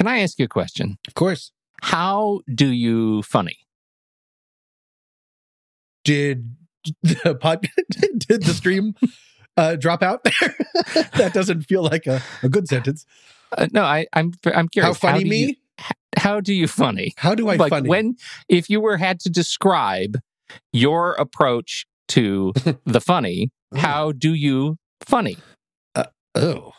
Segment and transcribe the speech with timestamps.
[0.00, 0.96] Can I ask you a question?
[1.06, 1.52] Of course.
[1.82, 3.58] How do you funny?
[6.06, 6.56] Did
[7.02, 7.68] the pod
[8.16, 8.94] did the stream
[9.58, 10.56] uh, drop out there?
[11.16, 13.04] that doesn't feel like a, a good sentence.
[13.52, 14.96] Uh, no, I, I'm I'm curious.
[14.96, 15.36] How funny do me?
[15.36, 15.54] You,
[16.16, 17.12] how do you funny?
[17.18, 17.90] How do I like funny?
[17.90, 18.16] when
[18.48, 20.18] if you were had to describe
[20.72, 22.54] your approach to
[22.86, 25.36] the funny, how do you funny?
[26.34, 26.72] oh,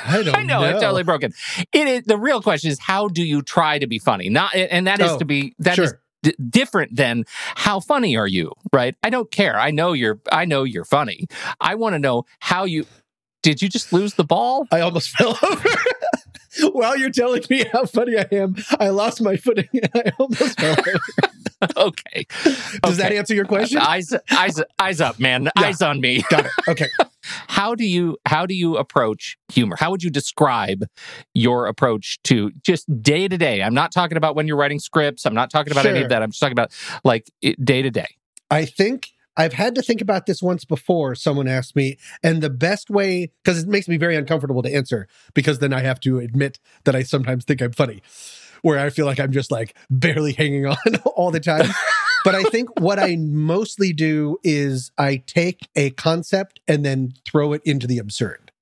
[0.06, 1.32] I don't I know, it's totally broken.
[1.72, 4.28] It is the real question is how do you try to be funny?
[4.28, 6.00] Not and that is Oh, to be that is sure.
[6.22, 7.24] d- different than
[7.56, 8.94] how funny are you, right?
[9.02, 9.58] I don't care.
[9.58, 11.26] I know you're I know you're funny.
[11.60, 12.86] I want to know how you
[13.42, 14.66] did you just lose the ball?
[14.70, 15.68] I almost fell over.
[16.72, 20.58] While you're telling me how funny I am, I lost my footing and I almost
[20.60, 20.76] fell
[21.76, 22.26] okay.
[22.82, 23.78] Does that answer your question?
[23.78, 25.44] Eyes, eyes, eyes up, man.
[25.44, 25.50] Yeah.
[25.66, 26.22] Eyes on me.
[26.30, 26.52] Got it.
[26.68, 26.88] Okay.
[27.48, 29.76] How do you how do you approach humor?
[29.78, 30.84] How would you describe
[31.34, 33.62] your approach to just day to day?
[33.62, 35.26] I'm not talking about when you're writing scripts.
[35.26, 36.22] I'm not talking about any of that.
[36.22, 36.72] I'm just talking about
[37.04, 37.30] like
[37.62, 38.08] day to day.
[38.50, 39.10] I think
[39.40, 41.14] I've had to think about this once before.
[41.14, 45.08] Someone asked me, and the best way, because it makes me very uncomfortable to answer,
[45.34, 48.02] because then I have to admit that I sometimes think I'm funny,
[48.62, 50.76] where I feel like I'm just like barely hanging on
[51.16, 51.70] all the time.
[52.24, 57.54] but I think what I mostly do is I take a concept and then throw
[57.54, 58.52] it into the absurd.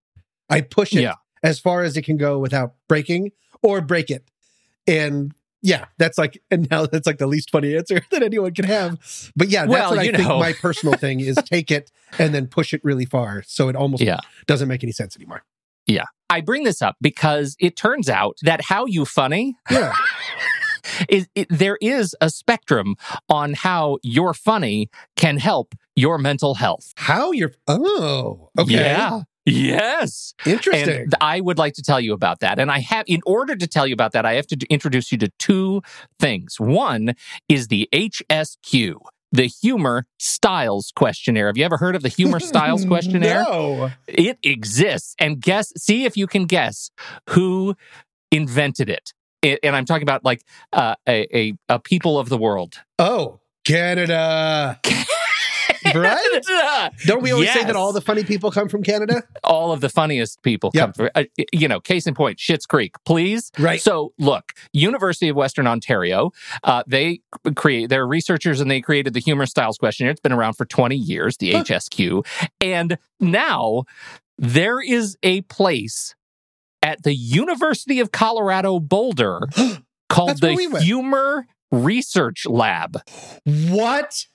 [0.48, 1.14] I push it Yeah.
[1.42, 4.24] as far as it can go without breaking or break it.
[4.86, 8.64] And yeah, that's like, and now that's like the least funny answer that anyone can
[8.66, 8.98] have.
[9.36, 12.46] But yeah, that's Well, what I think my personal thing is take it and then
[12.46, 13.42] push it really far.
[13.46, 14.18] So it almost Yeah.
[14.46, 15.44] doesn't make any sense anymore.
[15.86, 16.04] Yeah.
[16.30, 19.94] I bring this up because it turns out that how you funny Yeah.
[21.08, 22.96] is it, there is a spectrum
[23.28, 26.92] on how your funny can help your mental health.
[26.96, 28.74] How you're, oh, okay.
[28.74, 29.22] Yeah.
[29.48, 30.34] Yes.
[30.46, 31.02] Interesting.
[31.02, 32.58] And I would like to tell you about that.
[32.58, 35.18] And I have, in order to tell you about that, I have to introduce you
[35.18, 35.82] to two
[36.20, 36.60] things.
[36.60, 37.14] One
[37.48, 38.94] is the HSQ,
[39.32, 41.46] the Humor Styles Questionnaire.
[41.46, 43.42] Have you ever heard of the Humor Styles Questionnaire?
[43.44, 43.90] No.
[44.06, 45.14] It exists.
[45.18, 46.90] And guess, see if you can guess
[47.30, 47.74] who
[48.30, 49.12] invented it.
[49.44, 50.42] I- and I'm talking about like
[50.72, 52.80] uh, a, a, a people of the world.
[52.98, 54.80] Oh, Canada.
[55.98, 56.90] Right?
[57.06, 59.22] Don't we always say that all the funny people come from Canada?
[59.44, 62.94] all of the funniest people come from, uh, you know, case in point, Schitt's Creek,
[63.04, 63.50] please.
[63.58, 63.80] Right.
[63.80, 66.30] So, look, University of Western Ontario,
[66.64, 67.20] uh, they
[67.56, 70.10] create, they're researchers and they created the Humor Styles Questionnaire.
[70.12, 71.64] It's been around for 20 years, the Huh.
[71.64, 72.26] HSQ.
[72.60, 73.84] And now
[74.36, 76.14] there is a place
[76.82, 79.48] at the University of Colorado Boulder
[80.08, 80.68] called That's the we.
[80.80, 82.98] Humor Research Lab.
[83.44, 84.26] What?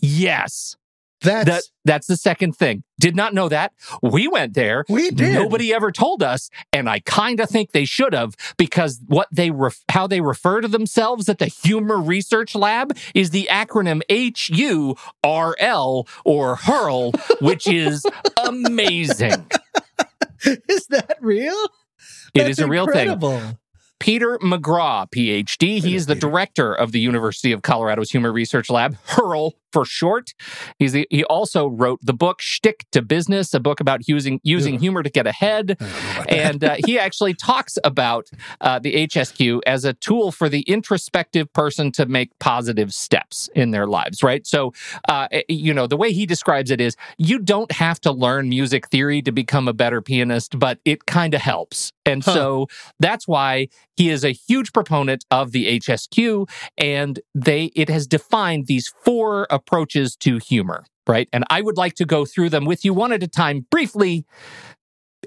[0.00, 0.76] Yes.
[1.24, 2.84] That's That, that's the second thing.
[3.00, 3.72] Did not know that.
[4.02, 4.84] We went there.
[4.88, 5.34] we did.
[5.34, 9.50] Nobody ever told us, and I kind of think they should have because what they
[9.50, 14.50] ref- how they refer to themselves at the Humor Research Lab is the acronym H
[14.50, 18.06] U R L or HURL, which is
[18.46, 19.46] amazing.
[20.44, 21.56] Is that real?
[22.34, 23.18] It That's is a real thing.
[24.04, 25.80] Peter McGraw, PhD.
[25.82, 30.34] He is the director of the University of Colorado's Humor Research Lab, HURL for short.
[30.78, 34.74] He's the, he also wrote the book Shtick to Business, a book about using using
[34.74, 34.80] Ugh.
[34.82, 35.78] humor to get ahead.
[35.80, 36.60] Oh, I don't know about that.
[36.62, 38.30] and uh, he actually talks about
[38.60, 43.70] uh, the HSQ as a tool for the introspective person to make positive steps in
[43.70, 44.46] their lives, right?
[44.46, 44.72] So,
[45.08, 48.48] uh, eh, you know, the way he describes it is you don't have to learn
[48.48, 51.92] music theory to become a better pianist, but it kind of helps.
[52.06, 52.34] And Huh.
[52.34, 52.66] so
[53.00, 56.46] that's why he is a huge proponent of the HSQ,
[56.78, 61.28] and they it has defined these four approaches to humor, right?
[61.32, 64.24] And I would like to go through them with you one at a time briefly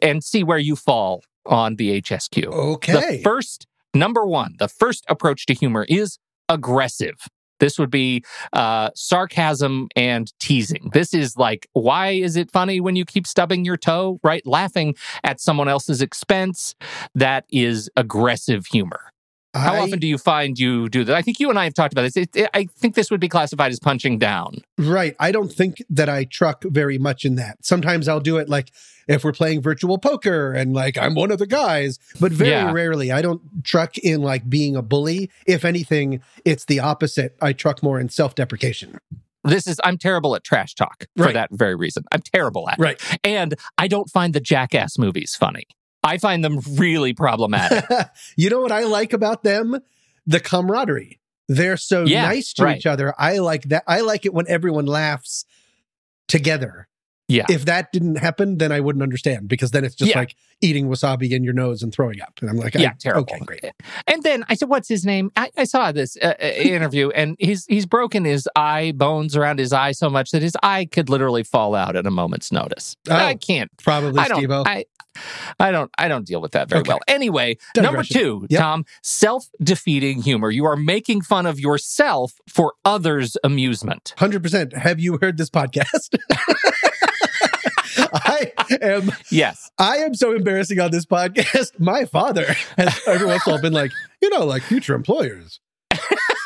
[0.02, 2.46] and see where you fall on the HSQ.
[2.46, 3.18] okay.
[3.18, 6.20] The first, number one, the first approach to humor is
[6.50, 7.16] aggressive.
[7.60, 10.90] This would be uh, sarcasm and teasing.
[10.94, 14.46] This is like, why is it funny when you keep stubbing your toe, right?
[14.46, 16.76] Laughing at someone else's expense.
[17.16, 19.12] That is aggressive humor.
[19.58, 21.16] How I- often do you find you do that?
[21.16, 22.18] I think you and I have talked about this.
[22.18, 24.62] It, it- I think this would be classified as punching down.
[24.78, 25.16] Right.
[25.20, 27.66] I don't think that I truck very much in that.
[27.66, 28.72] Sometimes I'll do it like
[29.08, 32.72] if we're playing virtual poker and like I'm one of the guys, but very Yeah.
[32.72, 33.12] rarely.
[33.12, 35.30] I don't truck in like being a bully.
[35.46, 37.36] If anything, it's the opposite.
[37.42, 38.98] I truck more in self deprecation.
[39.44, 41.34] This is, I'm terrible at trash talk for Right.
[41.34, 42.04] that very reason.
[42.12, 42.82] I'm terrible at it.
[42.82, 43.02] Right.
[43.24, 45.68] And I don't find the jackass movies funny.
[46.08, 47.86] I find them really problematic.
[48.36, 49.80] you know what I like about them?
[50.26, 51.20] The camaraderie.
[51.48, 52.78] They're so Yeah, nice to right.
[52.78, 53.14] each other.
[53.18, 53.84] I like that.
[53.88, 55.46] I like it when everyone laughs
[56.28, 56.88] together.
[57.30, 57.46] Yeah.
[57.50, 60.20] If that didn't happen, then I wouldn't understand because then it's just Yeah.
[60.20, 62.34] like eating wasabi in your nose and throwing up.
[62.42, 63.24] And I'm like, yeah, terrible.
[63.34, 63.66] Okay, great.
[64.08, 67.36] And then I said, "What's his name?" I, I saw this uh, uh, interview, and
[67.38, 71.10] he's he's broken his eye bones around his eye so much that his eye could
[71.10, 72.96] literally fall out at a moment's notice.
[73.10, 73.14] Oh.
[73.16, 73.70] I can't.
[73.78, 74.38] Probably I don't.
[74.38, 74.64] Steve-O.
[74.66, 74.86] I,
[75.60, 75.92] I don't.
[75.98, 76.90] I don't deal with that very Okay.
[76.92, 77.00] well.
[77.08, 78.60] Anyway, number two, Yep.
[78.62, 80.50] Tom, self-defeating humor.
[80.50, 84.14] You are making fun of yourself for others' amusement.
[84.18, 84.74] 100%.
[84.78, 86.16] Have you heard this podcast?
[88.70, 89.70] I am Yes.
[89.78, 91.72] I am so embarrassing on this podcast.
[91.80, 92.46] My father
[92.78, 93.92] has every once in a while been like,
[94.22, 95.60] you know, like future employers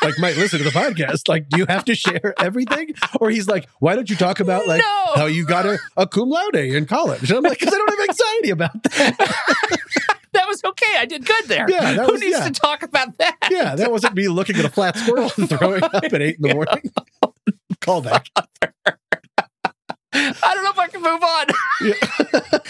[0.02, 1.28] like might listen to the podcast.
[1.28, 2.90] Like, do you have to share everything?
[3.20, 5.12] Or he's like, why don't you talk about like No.
[5.14, 7.30] how you got a, a cum laude in college?
[7.30, 9.78] And I'm like, because I don't have anxiety about that.
[10.34, 10.94] That was okay.
[10.96, 11.66] I did good there.
[11.68, 12.44] Yeah, that Who was- needs yeah.
[12.46, 13.36] to talk about that?
[13.50, 16.42] Yeah, that wasn't me looking at a flat squirrel and throwing up at eight in
[16.48, 16.90] the morning.
[17.82, 18.28] Callback.
[20.42, 21.22] I don't know if I can move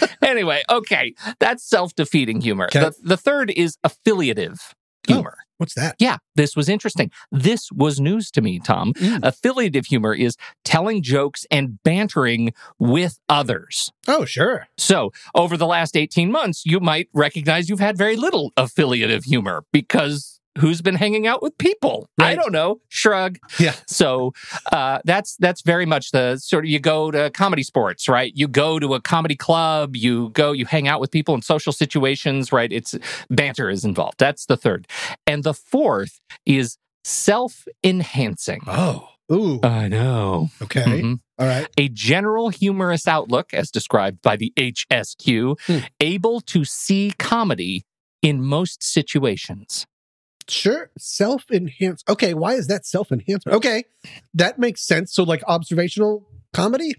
[0.03, 0.17] on.
[0.29, 1.13] anyway, okay.
[1.39, 2.65] That's self defeating humor.
[2.65, 2.79] Okay.
[2.79, 4.73] The, the third is affiliative
[5.07, 5.37] humor.
[5.57, 5.95] What's that?
[5.99, 7.11] Yeah, this was interesting.
[7.31, 8.93] This was news to me, Tom.
[8.93, 9.19] Mm.
[9.23, 10.35] Affiliative humor is
[10.65, 13.91] telling jokes and bantering with others.
[14.07, 14.67] Oh, sure.
[14.77, 19.63] So, over the last 18 months, you might recognize you've had very little affiliative humor
[19.71, 22.07] because who's been hanging out with people?
[22.19, 22.79] I don't know.
[22.89, 23.37] Shrug.
[23.59, 23.73] Yeah.
[23.87, 24.33] So,
[24.71, 28.31] uh, that's that's very much the sort of you go to ComedySportz, right?
[28.35, 31.71] You go to a comedy club, you go, you hang out with people in social
[31.73, 32.71] situations, right?
[32.71, 32.95] It's
[33.29, 34.17] banter is involved.
[34.19, 34.87] That's the third.
[35.27, 38.61] And the fourth is self-enhancing.
[38.67, 39.09] Oh.
[39.31, 39.59] Ooh.
[39.63, 40.49] I know.
[40.61, 40.81] Okay.
[40.83, 41.67] Mhm All right.
[41.77, 45.77] a general humorous outlook, as described by the HSQ, Hmm.
[46.01, 47.85] able to see comedy
[48.21, 49.85] in most situations.
[50.47, 50.89] Sure.
[50.97, 52.03] Self enhance.
[52.09, 52.33] Okay.
[52.33, 53.55] Why is that self enhancement?
[53.55, 53.85] Okay.
[54.33, 55.13] That makes sense.
[55.13, 56.95] So, like observational comedy?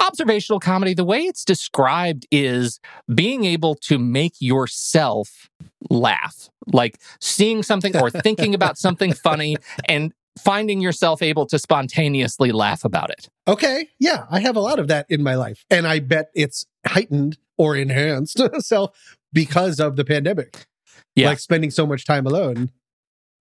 [0.00, 2.80] Observational comedy, the way it's described is
[3.14, 5.48] being able to make yourself
[5.90, 9.56] laugh, like seeing something or thinking about something funny
[9.88, 13.28] and finding yourself able to spontaneously laugh about it.
[13.46, 13.88] Okay.
[14.00, 14.26] Yeah.
[14.30, 15.64] I have a lot of that in my life.
[15.70, 20.66] And I bet it's heightened or enhanced self because of the pandemic.
[21.16, 21.28] Yeah.
[21.28, 22.70] Like spending so much time alone.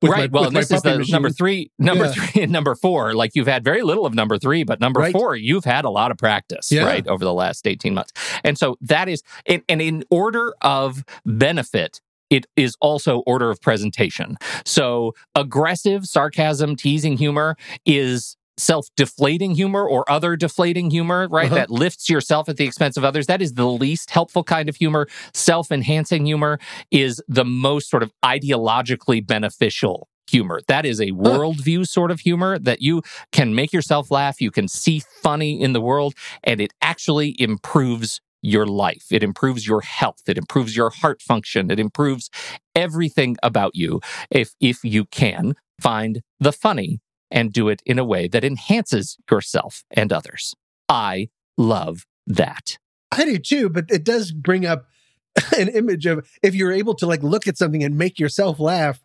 [0.04, 0.30] right.
[0.32, 2.12] my- well, with and my this is the number three, number Yeah.
[2.12, 3.14] three, and number four.
[3.14, 5.14] Like you've had very little of number three, but number Right.
[5.14, 6.84] four, you've had a lot of practice, Yeah.
[6.84, 8.12] right, over the last 18 months.
[8.44, 13.62] And so that is, and, and in order of benefit, it is also order of
[13.62, 14.38] presentation.
[14.66, 17.56] So aggressive, sarcasm, teasing humor
[17.86, 21.48] is self deflating humor or other deflating humor, right?
[21.48, 21.56] Uh-huh.
[21.56, 23.28] That lifts yourself at the expense of others.
[23.28, 25.08] That is the least helpful kind of humor.
[25.34, 26.60] Self enhancing humor
[26.92, 30.62] is the most sort of ideologically beneficial humor.
[30.68, 33.02] That is a worldview sort of humor that you
[33.32, 36.14] can make yourself laugh, you can see funny in the world,
[36.44, 39.06] and it actually improves your life.
[39.10, 40.22] It improves your health.
[40.28, 41.72] It improves your heart function.
[41.72, 42.30] It improves
[42.76, 47.00] everything about you if if you can find the funny
[47.32, 50.56] and do it in a way that enhances yourself and others.
[50.90, 52.78] I love that.
[53.12, 54.86] I do too, but it does bring up
[55.58, 59.02] an image of if you're able to like look at something and make yourself laugh.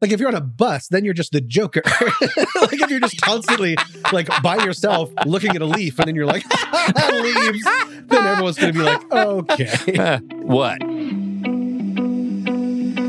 [0.00, 1.82] Like if you're on a bus, then you're just the joker.
[2.60, 3.76] like if you're just constantly
[4.12, 6.44] like by yourself looking at a leaf and then you're like
[7.12, 9.96] leaves, then everyone's gonna be like, okay.
[9.96, 10.82] Uh, what?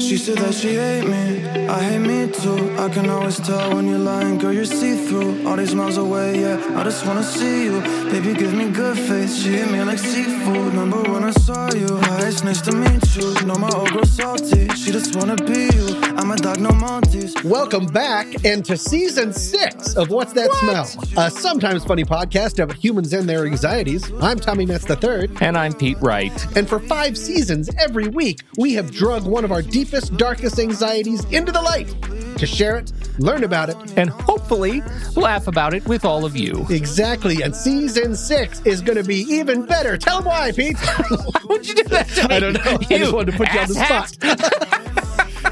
[0.03, 2.75] She said that she hate me, I hate me too.
[2.77, 5.47] I can always tell when you're lying, girl, you're see through.
[5.47, 7.81] All these miles away, yeah, I just wanna see you.
[8.11, 10.73] Baby, give me good face, she hit me like seafood.
[10.73, 13.45] Number when I saw you, hi, it's nice to meet you.
[13.45, 15.99] Know my old girl salty, she just wanna be you.
[16.17, 17.33] I'm a dog, no Monty's.
[17.43, 20.87] Welcome back and to season six of What's That Smell?
[21.17, 24.11] A sometimes funny podcast about humans and their anxieties.
[24.21, 25.29] I'm Tommy Metz III.
[25.41, 26.31] And I'm Pete Wright.
[26.55, 31.25] And for five seasons, every week, we have drug one of our deepest, darkest anxieties
[31.25, 31.95] into the light
[32.37, 33.77] to share it, learn about it.
[33.97, 34.81] And hopefully
[35.15, 36.65] laugh about it with all of you.
[36.69, 37.41] Exactly.
[37.41, 39.97] And season six is going to be even better.
[39.97, 40.77] Tell them why, Pete.
[41.09, 42.35] why Would you do that to me?
[42.35, 42.77] I don't know.
[42.89, 44.89] I just wanted to put you on the spot.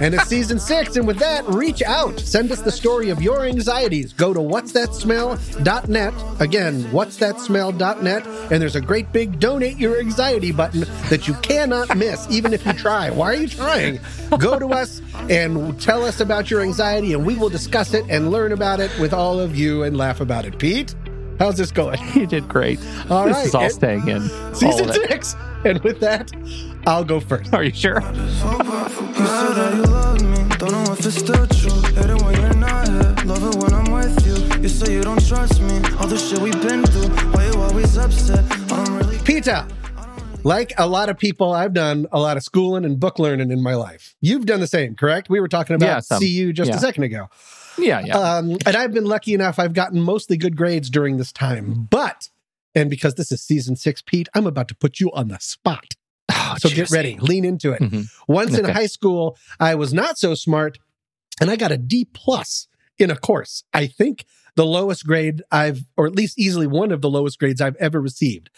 [0.01, 0.95] and it's season six.
[0.95, 2.19] And with that, reach out.
[2.19, 4.13] Send us the story of your anxieties.
[4.13, 6.13] Go to what's that smell.net.
[6.39, 8.25] Again, what's that smell.net.
[8.51, 12.65] And there's a great big donate your anxiety button that you cannot miss, even if
[12.65, 13.11] you try.
[13.11, 13.99] Why are you trying?
[14.39, 18.31] Go to us and tell us about your anxiety, and we will discuss it and
[18.31, 20.57] learn about it with all of you and laugh about it.
[20.57, 20.95] Pete,
[21.41, 21.99] how's this going?
[22.15, 22.79] You did great.
[23.09, 24.21] All this right, is all and- staying in.
[24.53, 25.09] Season all of it.
[25.09, 25.35] six.
[25.65, 26.31] And with that,
[26.87, 27.53] I'll go first.
[27.53, 28.01] Are you sure?
[28.01, 31.81] You said that you love me, don't know if it's still true.
[31.93, 34.61] Hate it when you're not here, love it when I'm with you.
[34.61, 37.09] You say you don't trust me, all the shit we've been through.
[37.33, 38.43] Why you always upset?
[39.43, 39.67] tell.
[40.43, 43.61] Like a lot of people, I've done a lot of schooling and book learning in
[43.61, 44.15] my life.
[44.21, 45.29] You've done the same, correct?
[45.29, 46.19] We were talking about um, Yeah, some.
[46.19, 46.77] CU just Yeah.
[46.77, 47.29] a second ago.
[47.77, 48.17] Yeah, yeah.
[48.17, 51.87] Um, and I've been lucky enough, I've gotten mostly good grades during this time.
[51.89, 52.29] But,
[52.75, 55.95] and because this is season six, Pete, I'm about to put you on the spot.
[56.31, 57.81] Oh, So get ready, lean into it.
[57.81, 58.07] Mhm.
[58.27, 60.77] Once in high school, I was not so smart
[61.39, 63.63] and I got a D plus in a course.
[63.73, 64.25] I think
[64.55, 67.99] the lowest grade I've, or at least easily one of the lowest grades I've ever
[68.01, 68.49] received.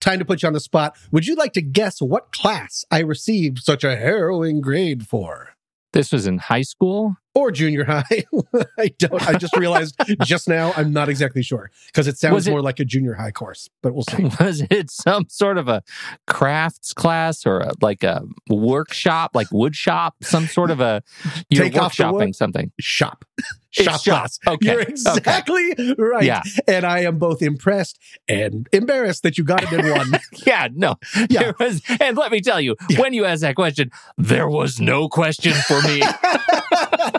[0.00, 0.96] Time to put you on the spot.
[1.10, 5.50] Would you like to guess what class I received such a harrowing grade for?
[5.92, 7.16] This was in high school.
[7.34, 8.24] Or junior high?
[8.78, 9.22] I don't.
[9.28, 9.94] I just realized
[10.24, 13.30] just now I'm not exactly sure because it sounds it- more like a junior high
[13.30, 14.24] course, but we'll see.
[14.40, 15.82] Was it some sort of a
[16.26, 21.02] crafts class or a, like a workshop, like wood shop, some sort of a
[21.50, 22.72] you're Take off the workshopping something?
[22.80, 23.24] Shop.
[23.70, 24.02] Shop shop.
[24.02, 24.38] class.
[24.48, 24.66] Okay.
[24.72, 24.90] You're Okay.
[24.92, 26.24] exactly right.
[26.24, 26.42] Yeah.
[26.66, 30.12] And I am both impressed and embarrassed that you got it in one.
[30.46, 30.96] Yeah, no.
[31.28, 31.52] Yeah.
[31.60, 33.00] Was, and let me tell you, Yeah.
[33.00, 36.02] when you asked that question, there was no question for me.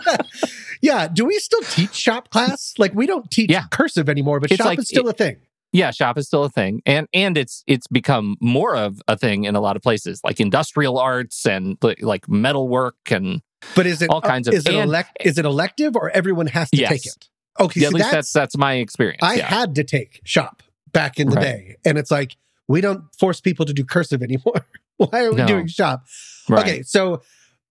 [0.82, 1.08] yeah.
[1.08, 2.74] Do we still teach shop class?
[2.78, 3.64] Like we don't teach Yeah.
[3.70, 5.36] cursive anymore, but It's shop like- is still a thing.
[5.72, 9.44] yeah, shop is still a thing, and and it's it's become more of a thing
[9.44, 13.42] in a lot of places, like industrial arts and li- like metalwork and
[13.76, 16.70] But is it All kinds of- is it and- is it elective or everyone has
[16.70, 16.90] to Yes.
[16.90, 17.28] take it?
[17.58, 19.20] Okay, yeah, at least that's, that's that's my experience.
[19.22, 19.46] I yeah.
[19.46, 21.42] had to take shop back in the Right.
[21.44, 22.36] day, and it's like
[22.68, 24.64] we don't force people to do cursive anymore.
[24.96, 25.46] Why are we No.
[25.46, 26.04] doing shop?
[26.48, 26.60] Right.
[26.66, 27.20] Okay, so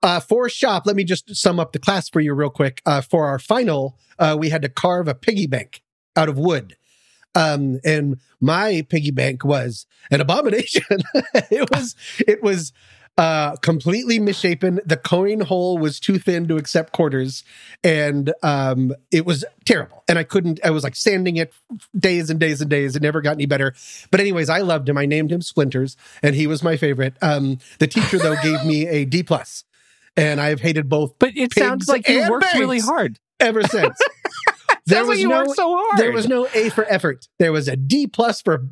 [0.01, 2.81] uh, for shop, let me just sum up the class for you real quick.
[2.85, 5.81] Uh, for our final, uh, we had to carve a piggy bank
[6.15, 6.75] out of wood.
[7.35, 10.99] Um, and my piggy bank was an abomination.
[11.23, 11.95] it was,
[12.27, 12.73] it was
[13.19, 14.79] uh, completely misshapen.
[14.85, 17.43] The coin hole was too thin to accept quarters,
[17.83, 20.05] and um, it was terrible.
[20.07, 20.61] And I couldn't.
[20.63, 21.53] I was like sanding it
[21.97, 22.95] days and days and days.
[22.95, 23.75] It never got any better.
[24.09, 24.97] But anyways, I loved him.
[24.97, 27.15] I named him Splinters, and he was my favorite.
[27.21, 29.65] Um, the teacher though gave me a D plus,
[30.19, 33.17] and I've hated both But it sounds like you worked really hard.
[33.39, 33.97] ever since.
[34.87, 35.99] Sounds like you worked so hard.
[35.99, 37.27] There was no A for effort.
[37.39, 38.65] There was a D plus for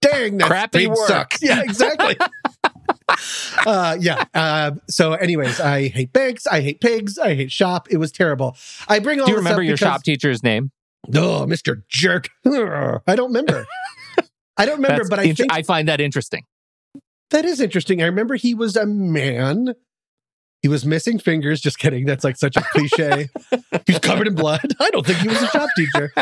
[0.00, 1.08] dang that Crappy work.
[1.08, 1.42] sucks.
[1.42, 2.16] Yeah, exactly.
[3.66, 4.24] uh, yeah.
[4.34, 6.46] Uh, so, anyways, I hate banks.
[6.46, 7.18] I hate pigs.
[7.18, 7.88] I hate shop.
[7.90, 8.56] It was terrible.
[8.88, 10.70] I bring all Do you remember your because- shop teacher's name?
[11.14, 12.28] Oh, Mister Jerk.
[12.46, 13.66] I don't remember.
[14.56, 16.44] I don't remember, That's but I think I find that interesting.
[17.30, 18.02] that is interesting.
[18.02, 19.74] I remember he was a man.
[20.62, 21.60] He was missing fingers.
[21.60, 22.06] Just kidding.
[22.06, 23.28] That's like such a cliche.
[23.50, 24.60] he was covered in blood.
[24.80, 26.12] I don't think he was a shop teacher.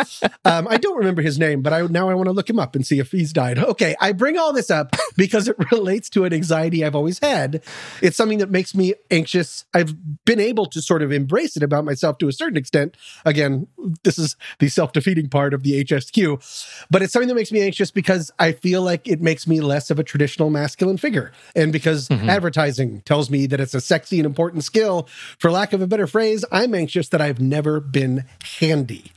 [0.47, 2.75] Um, I don't remember his name, but I now I want to look him up
[2.75, 3.59] and see if he's died.
[3.59, 7.62] Okay, I bring all this up because it relates to an anxiety I've always had.
[8.00, 9.64] It's something that makes me anxious.
[9.75, 9.94] I've
[10.25, 12.97] been able to sort of embrace it about myself to a certain extent.
[13.26, 13.66] Again,
[14.04, 17.90] this is the self-defeating part of the HSQ, but it's something that makes me anxious
[17.90, 22.09] because I feel like it makes me less of a traditional masculine figure, and because
[22.09, 22.28] Mhm.
[22.28, 25.08] advertising tells me that it's a sexy and important skill.
[25.38, 28.25] For lack of a better phrase, I'm anxious that I've never been
[28.58, 29.12] handy.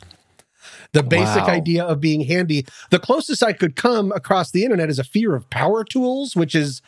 [0.94, 1.54] The basic Wow.
[1.54, 5.36] idea of being handy, the closest I could come across the internet is a fear
[5.36, 6.82] of power tools, which is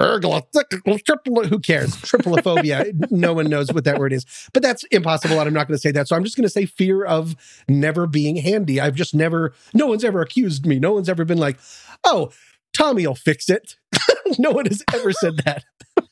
[0.00, 1.96] who cares?
[1.96, 2.92] Triple-ophobia.
[3.10, 4.24] no one knows what that word is.
[4.52, 6.06] But that's impossible, and I'm not going to say that.
[6.06, 7.34] So I'm just going to say fear of
[7.68, 8.80] never being handy.
[8.80, 10.78] I've just never, no one's ever accused me.
[10.78, 11.58] No one's ever been like,
[12.04, 12.30] oh,
[12.72, 13.74] Tommy will fix it.
[14.38, 15.64] no one has ever said that.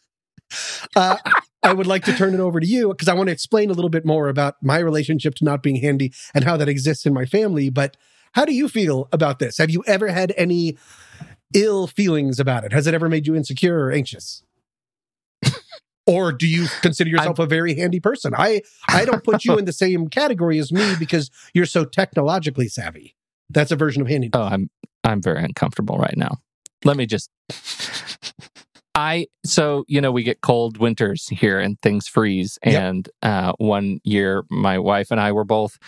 [0.95, 1.17] Uh,
[1.67, 3.73] I would like to turn it over to you because I want to explain a
[3.73, 7.13] little bit more about my relationship to not being handy and how that exists in
[7.13, 7.71] my family.
[7.71, 7.97] But
[8.33, 9.59] how do you feel about this?
[9.59, 10.79] Have you ever had any
[11.55, 12.73] ill feelings about it?
[12.73, 14.45] Has it ever made you insecure or anxious?
[16.07, 18.33] or do you consider yourself a very handy person?
[18.37, 22.69] I I don't put you in the same category as me because you're so technologically
[22.69, 23.17] savvy.
[23.51, 24.31] That's a version of handy.
[24.33, 24.71] Oh, I'm
[25.03, 26.39] I'm very uncomfortable right now.
[26.85, 27.31] Let me just
[28.97, 32.83] I so you know we get cold winters here and things freeze Yep.
[32.83, 35.79] and uh one year my wife and I were both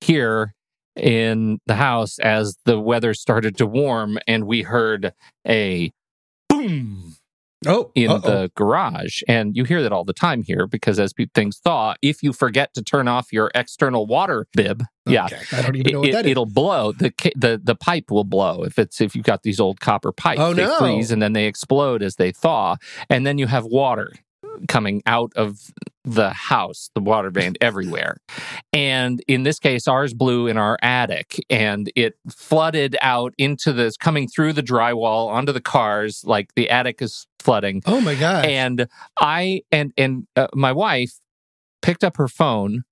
[0.00, 0.54] here
[0.96, 5.12] in the house as the weather started to warm and we heard
[5.46, 5.92] a
[6.48, 7.16] boom
[7.66, 8.18] Oh, in uh-oh.
[8.18, 9.22] the garage.
[9.28, 12.74] And you hear that all the time here because as things thaw, if you forget
[12.74, 16.12] to turn off your external water bib, yeah, Okay, I don't even know what it,
[16.12, 16.34] that is.
[16.34, 16.92] will blow.
[16.92, 20.40] The, the the pipe will blow if it's if you've got these old copper pipes.
[20.40, 20.78] Oh, they no.
[20.78, 22.76] freeze and then they explode as they thaw,
[23.10, 24.12] and then you have water
[24.68, 25.58] coming out of
[26.04, 28.18] the house, the water vane everywhere.
[28.72, 33.96] And in this case, ours blew in our attic and it flooded out into this,
[33.96, 37.82] coming through the drywall onto the cars, like the attic is flooding.
[37.86, 38.46] Oh my god!
[38.46, 38.86] And
[39.18, 41.12] I and and uh, my wife
[41.82, 42.82] picked up her phone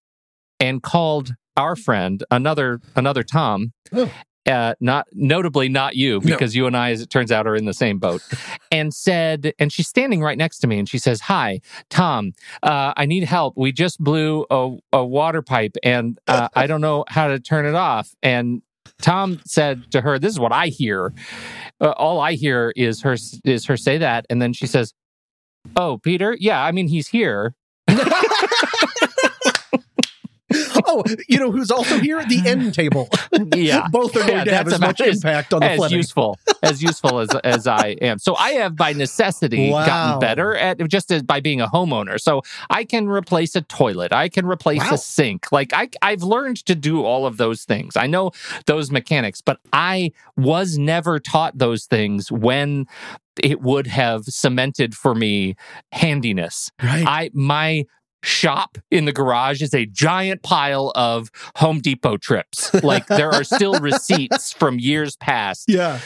[0.61, 4.11] and called our friend, another another Tom, Oh.
[4.46, 7.64] Uh, not notably not you, because you and I, as it turns out, are in
[7.64, 8.22] the same boat,
[8.70, 12.32] and said, and she's standing right next to me, and she says, "Hi, Tom,
[12.62, 13.54] uh, I need help.
[13.56, 17.66] We just blew a, a water pipe, and uh, I don't know how to turn
[17.66, 18.62] it off." And
[19.00, 21.12] Tom said to her, "This is what I hear.
[21.80, 24.94] Uh, all I hear is her is her say that, and then she says."
[25.76, 26.37] Oh, Peter?
[26.40, 27.54] Yeah, I mean, he's here.
[30.99, 33.08] oh, you know who's also here at the end table.
[33.54, 35.96] Yeah, both are going Yeah, to have as much as- impact on the as Fleming.
[35.96, 38.18] useful as useful as as I am.
[38.18, 39.87] So I have by necessity Wow.
[39.87, 42.20] gotten better at just as by being a homeowner.
[42.20, 44.90] So I can replace a toilet, I can replace Wow.
[44.94, 45.50] a sink.
[45.52, 47.96] Like I I've learned to do all of those things.
[47.96, 48.30] I know
[48.66, 52.87] those mechanics, but I was never taught those things when
[53.42, 55.56] it would have cemented for me
[55.92, 56.70] handiness.
[56.82, 57.04] Right.
[57.06, 57.84] I my
[58.22, 62.72] shop in the garage is a giant pile of Home Depot trips.
[62.82, 66.00] Like there are still receipts from years past yeah.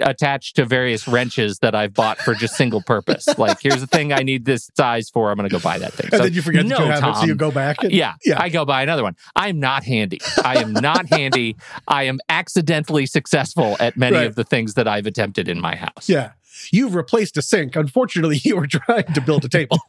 [0.00, 3.26] attached to various wrenches that I've bought for just single purpose.
[3.38, 5.30] Like here's the thing I need this size for.
[5.30, 6.08] I'm going to go buy that thing.
[6.12, 7.82] And So, then you forget no, you have it, so you go back.
[7.82, 8.40] And, yeah, Yeah.
[8.40, 9.16] I go buy another one.
[9.34, 10.20] I'm not handy.
[10.44, 11.56] I am not handy.
[11.88, 14.26] I am accidentally successful at many Right.
[14.26, 16.08] of the things that I've attempted in my house.
[16.08, 16.32] Yeah.
[16.70, 17.76] You've replaced a sink.
[17.76, 19.78] Unfortunately, you were trying to build a table.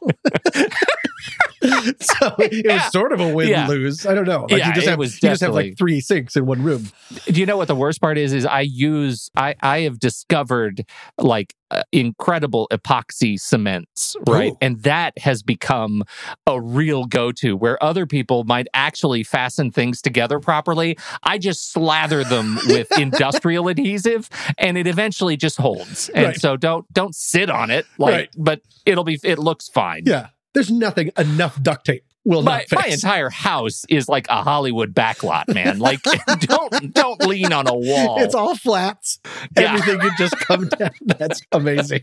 [2.00, 2.74] so it Yeah.
[2.84, 3.66] was sort of a win Yeah.
[3.66, 4.06] lose.
[4.06, 4.42] I don't know.
[4.42, 6.88] Like Yeah, you just have you just have like three sinks in one room.
[7.26, 8.32] Do you know what the worst part is?
[8.32, 10.84] Is I use I I have discovered
[11.18, 14.52] like uh, incredible epoxy cements, right?
[14.52, 14.58] Ooh.
[14.60, 16.04] And that has become
[16.46, 20.96] a real go-to where other people might actually fasten things together properly.
[21.24, 24.28] I just slather them with industrial adhesive
[24.58, 26.10] and it eventually just holds.
[26.10, 26.40] And Right.
[26.40, 28.28] so don't don't sit on it like Right.
[28.36, 30.02] but it'll be it looks fine.
[30.06, 30.28] Yeah.
[30.54, 34.94] There's nothing enough duct tape will My, not my entire house is like a Hollywood
[34.94, 35.78] backlot, man.
[35.78, 36.00] Like,
[36.40, 38.22] don't don't lean on a wall.
[38.22, 39.20] It's all flats.
[39.56, 39.74] Yeah.
[39.74, 40.90] Everything could just come down.
[41.02, 42.02] That's amazing.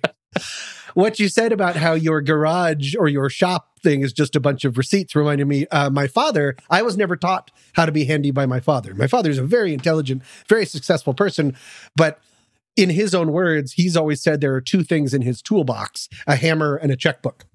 [0.93, 4.65] What you said about how your garage or your shop thing is just a bunch
[4.65, 5.65] of receipts reminded me.
[5.67, 8.93] Uh, my father, I was never taught how to be handy by my father.
[8.93, 11.55] My father is a very intelligent, very successful person,
[11.95, 12.19] but
[12.75, 16.35] in his own words, he's always said there are two things in his toolbox a
[16.35, 17.45] hammer and a checkbook.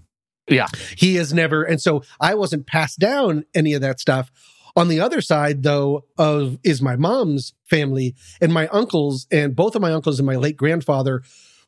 [0.49, 0.67] Yeah.
[0.95, 4.31] He has never, and so I wasn't passed down any of that stuff.
[4.75, 9.75] On the other side, though, of is my mom's family and my uncles, and both
[9.75, 11.23] of my uncles and my late grandfather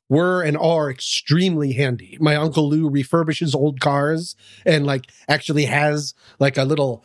[0.10, 2.18] were and are extremely handy.
[2.20, 7.04] My uncle Lou refurbishes old cars and like actually has like a little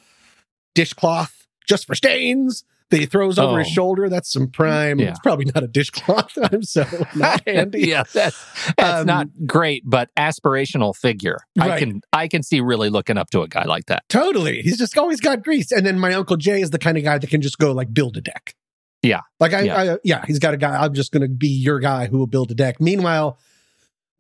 [0.74, 3.70] dishcloth just for stains that he throws over his Oh.
[3.72, 4.08] shoulder.
[4.08, 5.00] That's some prime.
[5.00, 5.10] Yeah.
[5.10, 6.30] It's probably not a dishcloth.
[6.52, 6.84] I'm so
[7.16, 7.88] not handy.
[7.88, 8.40] yeah, that's,
[8.76, 11.38] that's Um, not great, but aspirational figure.
[11.58, 14.04] I can I can see really looking up to a guy like that.
[14.08, 14.62] Totally.
[14.62, 15.72] He's just always got grease.
[15.72, 17.92] And then my uncle Jay is the kind of guy that can just go like
[17.92, 18.54] build a deck.
[19.02, 19.20] Yeah.
[19.40, 19.76] Like I, Yeah.
[19.94, 20.76] I yeah, he's got a guy.
[20.82, 22.80] I'm just going to be your guy who will build a deck.
[22.80, 23.38] Meanwhile,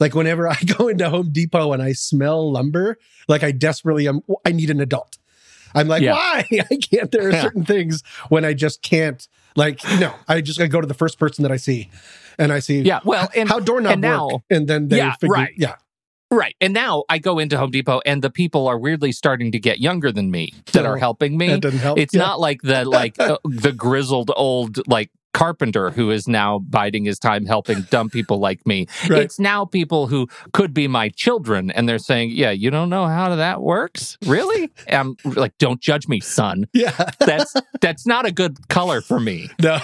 [0.00, 4.20] like whenever I go into Home Depot and I smell lumber, like I desperately am,
[4.44, 5.16] I need an adult.
[5.74, 6.12] I'm like, Yeah.
[6.12, 6.44] why?
[6.70, 7.10] I can't.
[7.10, 9.26] There are certain things when I just can't.
[9.56, 11.88] Like, no, I just I go to the first person that I see,
[12.38, 15.14] and I see, Yeah, well, and how doorknob and now- work, and then they Yeah,
[15.14, 15.52] figure, right.
[15.56, 15.74] yeah,
[16.30, 16.56] right.
[16.60, 19.78] And now I go into Home Depot and the people are weirdly starting to get
[19.78, 21.46] younger than me that are Oh, helping me.
[21.48, 21.98] that doesn't help.
[22.00, 22.22] It's Yeah.
[22.22, 27.18] not like the like uh, the grizzled old like carpenter who is now biding his
[27.18, 28.86] time helping dumb people like me.
[29.10, 29.22] Right.
[29.24, 33.06] It's now people who could be my children and they're saying, "Yeah, you don't know
[33.06, 34.16] how that works?
[34.24, 36.66] Really?" I'm like, "Don't judge me, son.
[36.72, 37.10] yeah.
[37.18, 39.78] That's that's not a good color for me." No,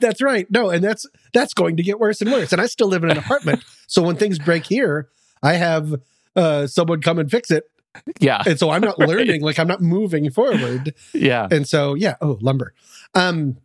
[0.00, 0.46] that's right.
[0.50, 2.52] No, and that's that's going to get worse and worse.
[2.52, 5.08] And I still live in an apartment, so when things break here,
[5.42, 5.94] I have
[6.36, 7.64] uh, someone come and fix it,
[8.20, 8.42] Yeah.
[8.46, 9.08] and so I'm not Right.
[9.08, 10.94] learning, like I'm not moving forward.
[11.14, 11.46] Yeah.
[11.50, 12.16] And so, yeah.
[12.20, 12.72] Oh, lumber.
[13.14, 13.56] Um,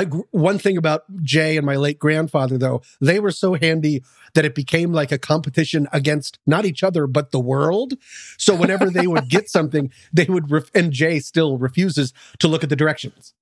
[0.00, 4.02] I, one thing about Jay and my late grandfather, though, they were so handy
[4.34, 7.94] that it became like a competition against not each other but the world.
[8.38, 10.50] So whenever they would get something, they would.
[10.50, 13.34] Ref- and Jay still refuses to look at the directions.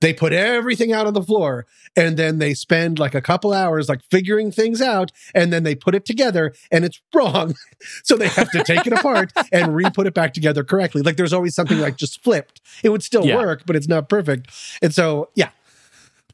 [0.00, 3.90] They put everything out on the floor and then they spend like a couple hours
[3.90, 7.54] like figuring things out and then they put it together and it's wrong.
[8.02, 11.02] so they have to take it apart and re-put it back together correctly.
[11.02, 12.62] Like there's always something like just flipped.
[12.82, 13.36] It would still Yeah.
[13.36, 14.50] work, but it's not perfect.
[14.80, 15.50] And so, yeah.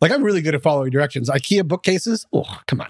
[0.02, 1.30] Like I'm really good at following directions.
[1.30, 2.26] IKEA bookcases.
[2.32, 2.88] Oh, come on.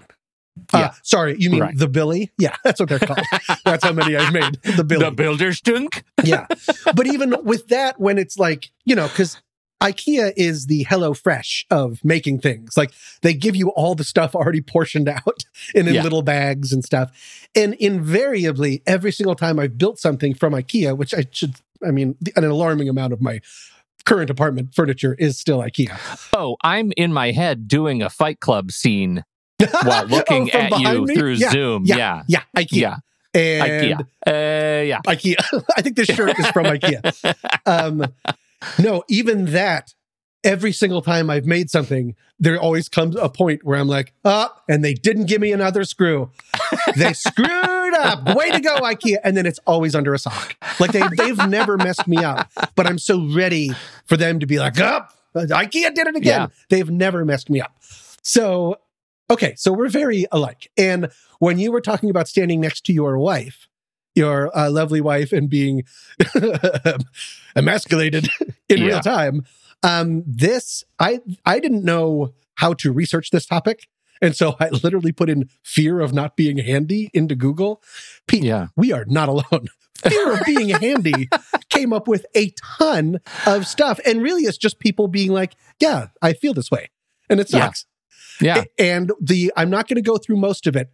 [0.73, 0.93] Uh, Yeah.
[1.03, 1.77] sorry, you mean Right.
[1.77, 2.31] the Billy?
[2.37, 3.21] Yeah, that's what they're called.
[3.65, 4.59] that's how many I've made.
[4.75, 6.03] The Billy The builder's dunk?
[6.23, 6.47] yeah.
[6.95, 9.41] But even with that, when it's like, you know, because
[9.81, 12.77] IKEA is the Hello Fresh of making things.
[12.77, 15.43] Like they give you all the stuff already portioned out
[15.75, 16.03] and in Yeah.
[16.03, 17.11] little bags and stuff.
[17.55, 22.15] And invariably, every single time I've built something from IKEA, which I should, I mean,
[22.35, 23.39] an alarming amount of my
[24.05, 25.97] current apartment furniture is still IKEA.
[26.35, 29.23] Oh, I'm in my head doing a Fight Club scene
[29.83, 31.15] while looking Oh, at you me?
[31.15, 31.83] through Yeah, Zoom.
[31.85, 32.23] yeah, Yeah.
[32.27, 32.71] Yeah, IKEA.
[32.81, 32.95] Yeah.
[33.35, 33.99] And IKEA.
[34.27, 35.01] Uh, yeah.
[35.07, 35.63] IKEA.
[35.77, 37.35] I think this shirt is from IKEA.
[37.65, 38.05] Um,
[38.79, 39.93] no, even that,
[40.43, 44.63] every single time I've made something, there always comes a point where I'm like, up,
[44.67, 46.29] and they didn't give me another screw.
[46.97, 48.35] They screwed up.
[48.35, 49.17] Way to go, IKEA.
[49.23, 50.55] And then it's always under a sock.
[50.79, 53.71] Like they, they've never messed me up, but I'm so ready
[54.05, 56.41] for them to be like, up, IKEA did it again.
[56.41, 56.47] Yeah.
[56.69, 57.75] They've never messed me up.
[58.21, 58.77] So,
[59.29, 60.71] okay, so we're very alike.
[60.77, 63.67] And when you were talking about standing next to your wife,
[64.15, 65.83] your uh, lovely wife, and being
[67.55, 68.29] emasculated
[68.69, 68.85] in Yeah.
[68.85, 69.45] real time,
[69.83, 73.87] um, this I I didn't know how to research this topic,
[74.21, 77.81] and so I literally put in fear of not being handy into Google.
[78.27, 78.67] Pete, Yeah.
[78.75, 79.67] we are not alone.
[80.03, 81.29] Fear of being handy
[81.69, 86.07] came up with a ton of stuff, and really, it's just people being like, "Yeah,
[86.21, 86.89] I feel this way,"
[87.29, 87.59] and it Yeah.
[87.67, 87.85] sucks.
[88.41, 88.63] Yeah.
[88.77, 90.89] A- And the I'm not going to go through most of it,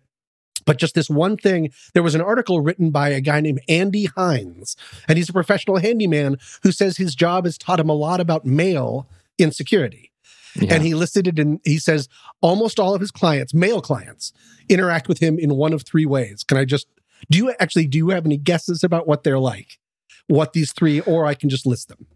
[0.65, 1.71] but just this one thing.
[1.93, 4.75] There was an article written by a guy named Andy Hines,
[5.07, 8.45] and he's a professional handyman who says his job has taught him a lot about
[8.45, 10.11] male insecurity.
[10.55, 10.73] Yeah.
[10.73, 12.09] And he listed it in, he says
[12.41, 14.33] almost all of his clients, male clients,
[14.67, 16.43] interact with him in one of three ways.
[16.43, 16.87] Can I just,
[17.29, 19.79] do you actually, do you have any guesses about what they're like?
[20.27, 22.07] What these three, or I can just list them.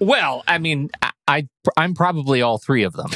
[0.00, 3.10] Well, I mean, I, I I'm probably all three of them.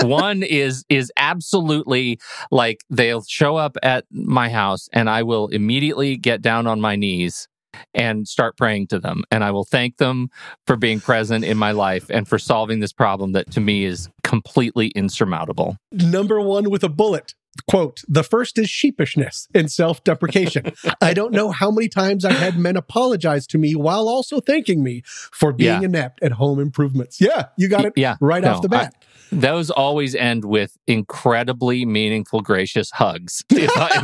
[0.08, 2.20] One is is absolutely
[2.50, 6.96] like they'll show up at my house and I will immediately get down on my
[6.96, 7.48] knees
[7.94, 10.28] and start praying to them and I will thank them
[10.66, 14.08] for being present in my life and for solving this problem that to me is
[14.22, 15.76] completely insurmountable.
[15.92, 17.34] Number one with a bullet.
[17.68, 20.72] Quote, the first is sheepishness and self deprecation.
[21.00, 24.82] I don't know how many times I've had men apologize to me while also thanking
[24.82, 25.86] me for being Yeah.
[25.86, 27.20] inept at home improvements.
[27.20, 28.16] Yeah, you got it Yeah.
[28.20, 28.94] right No, off the bat.
[29.32, 33.44] Those always end with incredibly meaningful, gracious hugs.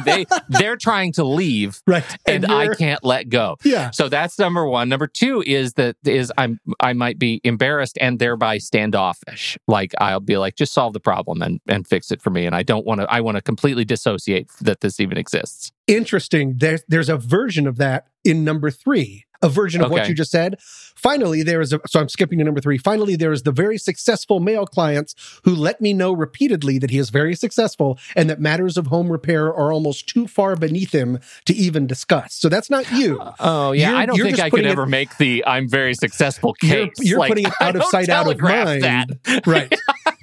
[0.04, 2.04] They they're trying to leave, right.
[2.26, 3.56] and, I can't let go.
[3.62, 3.90] Yeah.
[3.90, 4.88] So that's number one.
[4.88, 9.56] Number two is that is I'm I might be embarrassed and thereby standoffish.
[9.68, 12.46] Like I'll be like, just solve the problem and and fix it for me.
[12.46, 13.12] And I don't want to.
[13.12, 15.72] I want to completely dissociate that this even exists.
[15.86, 16.54] interesting.
[16.58, 20.30] There's there's a version of that in number three, a version of what you just
[20.30, 20.58] said.
[20.94, 22.78] Finally, there is a so I'm skipping to number three.
[22.78, 26.98] Finally, there is the very successful male clients who let me know repeatedly that he
[26.98, 31.18] is very successful and that matters of home repair are almost too far beneath him
[31.46, 32.34] to even discuss.
[32.34, 33.20] So that's not you.
[33.40, 36.54] Oh yeah, You're- I don't think I could it- ever make the I'm very successful
[36.62, 36.94] You're, case.
[37.00, 38.82] you're Like, putting it I out of sight, out of mind.
[38.82, 39.08] That.
[39.46, 39.72] right.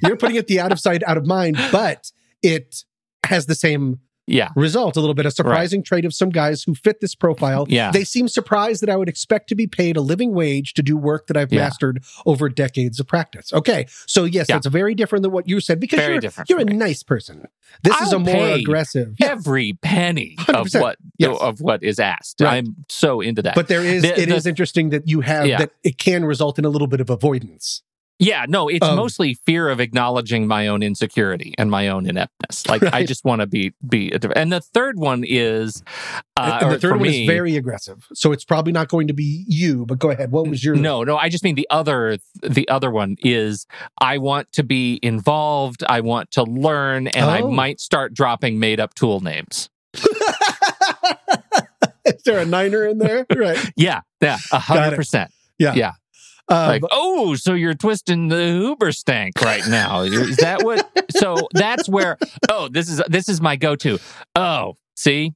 [0.01, 2.83] You're putting it the out of sight, out of mind, but it
[3.25, 6.75] has the same Yeah, result a little bit a surprising trait of some guys who
[6.75, 7.91] fit this profile Yeah.
[7.91, 10.95] they seem surprised that i would expect to be paid a living wage to do
[10.97, 11.61] work that i've Yeah.
[11.63, 14.55] mastered over decades of practice okay so yes Yeah.
[14.55, 16.73] that's very different than what you said because Very you're, you're a me.
[16.73, 17.47] nice person
[17.83, 20.81] this is I'll a more aggressive every penny of 100%.
[20.81, 21.37] what Yes.
[21.41, 22.39] of what is asked.
[22.41, 22.57] Right.
[22.57, 23.55] I'm so into that.
[23.55, 25.57] but there is The- it is the- interesting that you have Yeah.
[25.59, 27.81] that it can result in a little bit of avoidance
[28.21, 32.67] Yeah, no, it's Um, mostly fear of acknowledging my own insecurity and my own ineptness.
[32.67, 34.11] Like I just want to be be.
[34.35, 35.81] And the third one is,
[36.35, 39.13] uh, and the third one me, is very aggressive so it's probably not going to
[39.13, 41.15] be you but go ahead what was your no, no.
[41.15, 42.17] I just mean the other.
[42.41, 43.65] The other one is
[44.01, 45.83] I want to be involved.
[45.87, 47.49] I want to learn, and I Oh.
[47.51, 49.69] might start dropping made up tool names.
[52.05, 54.95] is there a niner in there right Yeah, yeah, a hundred Yeah.
[54.95, 55.31] percent.
[56.49, 60.01] Um, Like, oh, so you're twisting the Uber stank right now?
[60.01, 60.89] Is that what?
[61.11, 62.17] so that's where.
[62.49, 63.99] Oh, this is this is my go-to.
[64.35, 65.33] Oh, see,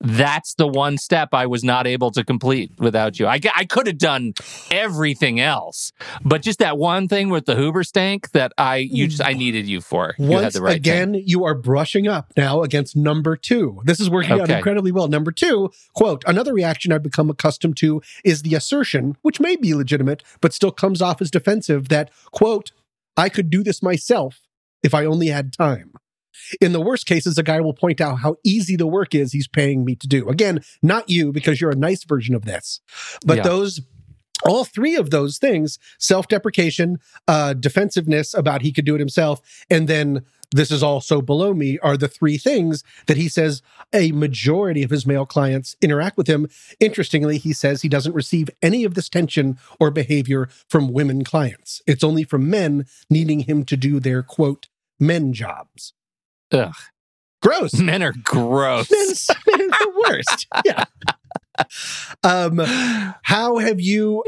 [0.00, 3.26] that's the one step I was not able to complete without you.
[3.26, 4.34] I, I could have done
[4.70, 5.92] everything else,
[6.24, 9.66] but just that one thing with the Hoover stank that I you just I needed
[9.66, 10.14] you for.
[10.18, 13.80] You had Once the right again, you are brushing up now against number two.
[13.84, 15.08] This is working out incredibly well.
[15.08, 19.74] Number two, quote, another reaction I've become accustomed to is the assertion, which may be
[19.74, 22.72] legitimate, but still comes off as defensive, that, quote,
[23.16, 24.40] I could do this myself
[24.82, 25.92] if I only had time.
[26.60, 29.48] In the worst cases, a guy will point out how easy the work is he's
[29.48, 30.28] paying me to do.
[30.28, 32.80] Again, not you, because you're a nice version of this.
[33.24, 33.42] But Yeah.
[33.44, 33.80] those
[34.44, 39.88] all three of those things self-deprecation uh defensiveness about he could do it himself and
[39.88, 40.22] then
[40.52, 43.62] this is also below me are the three things that he says
[43.94, 46.46] a majority of his male clients interact with him
[46.80, 51.80] interestingly he says he doesn't receive any of this tension or behavior from women clients
[51.86, 54.68] it's only from men needing him to do their quote
[55.00, 55.94] men jobs
[56.52, 56.74] Ugh.
[57.42, 58.90] gross Men are gross.
[58.90, 60.84] Men's, men are the worst yeah
[62.22, 62.58] um
[63.22, 64.22] how have you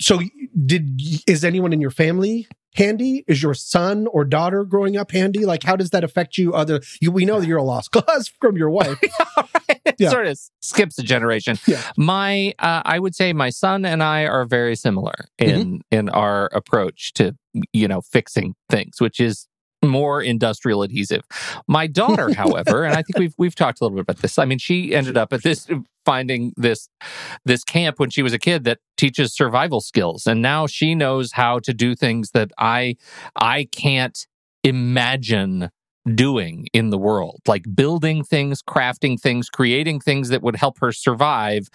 [0.00, 0.18] so
[0.66, 3.24] did is anyone in your family handy?
[3.26, 5.44] Is your son or daughter growing up handy?
[5.44, 6.54] Like, how does that affect you?
[6.54, 8.96] Other, you, we know that you're a lost cause from your wife.
[9.02, 10.08] it Yeah.
[10.08, 11.58] sort of skips a generation.
[11.66, 11.82] Yeah.
[11.96, 15.76] My, uh, I would say my son and I are very similar in Mm-hmm.
[15.90, 17.36] in our approach to
[17.72, 19.48] you know fixing things, which is
[19.82, 21.22] more industrial adhesive.
[21.66, 24.38] My daughter, however, and I think we've we've talked a little bit about this.
[24.38, 25.68] I mean, she ended up at this
[26.04, 26.88] finding this
[27.44, 31.32] this camp when she was a kid that teaches survival skills, and now she knows
[31.32, 32.96] how to do things that I
[33.36, 34.26] I can't
[34.62, 35.70] imagine
[36.14, 40.92] doing in the world like building things crafting things creating things that would help her
[40.92, 41.68] survive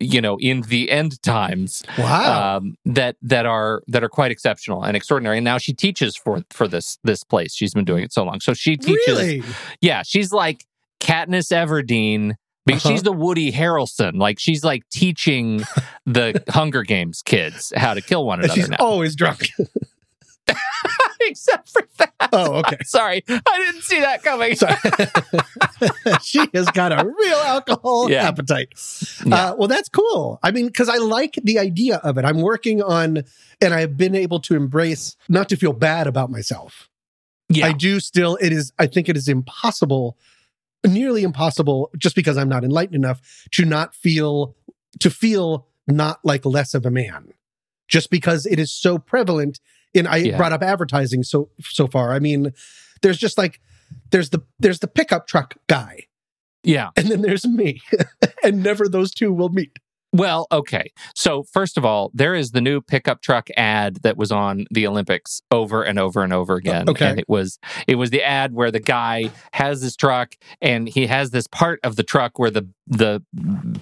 [0.00, 2.56] you know in the end times Wow.
[2.56, 6.42] um, that that are that are quite exceptional and extraordinary and now she teaches for
[6.50, 9.42] for this this place she's been doing it so long so she teaches really?
[9.80, 10.64] yeah she's like
[11.00, 12.34] Katniss Everdeen
[12.66, 12.94] because Uh-huh.
[12.94, 15.62] she's the Woody Harrelson like she's like teaching
[16.06, 19.48] the Hunger Games kids how to kill one another she's now always drunk.
[21.30, 22.76] except for that oh, okay.
[22.84, 24.54] sorry I didn't see that coming
[26.22, 28.28] she has got a real alcohol Yeah.
[28.28, 28.68] appetite.
[29.24, 29.34] Yeah.
[29.50, 30.38] Uh, well, that's cool.
[30.42, 32.24] I mean, because I like the idea of it.
[32.24, 33.24] I'm working on,
[33.60, 36.88] and I've been able to embrace not to feel bad about myself.
[37.48, 40.16] yeah I do still, it is, I think it is impossible,
[40.86, 43.20] nearly impossible, just because I'm not enlightened enough
[43.52, 44.54] to not feel,
[45.00, 47.32] to feel not like less of a man,
[47.88, 49.60] just because it is so prevalent.
[49.94, 50.36] And I Yeah.
[50.36, 52.12] brought up advertising so, so far.
[52.12, 52.52] I mean,
[53.02, 53.60] there's just like,
[54.10, 56.06] there's the, there's the pickup truck guy,
[56.62, 57.80] yeah and then there's me,
[58.44, 59.78] and never those two will meet.
[60.12, 60.90] Well, okay.
[61.14, 64.84] So, first of all, there is the new pickup truck ad that was on the
[64.86, 66.88] Olympics over and over and over again.
[66.88, 67.08] Okay.
[67.10, 71.06] And it was it was the ad where the guy has this truck and he
[71.06, 73.22] has this part of the truck where the the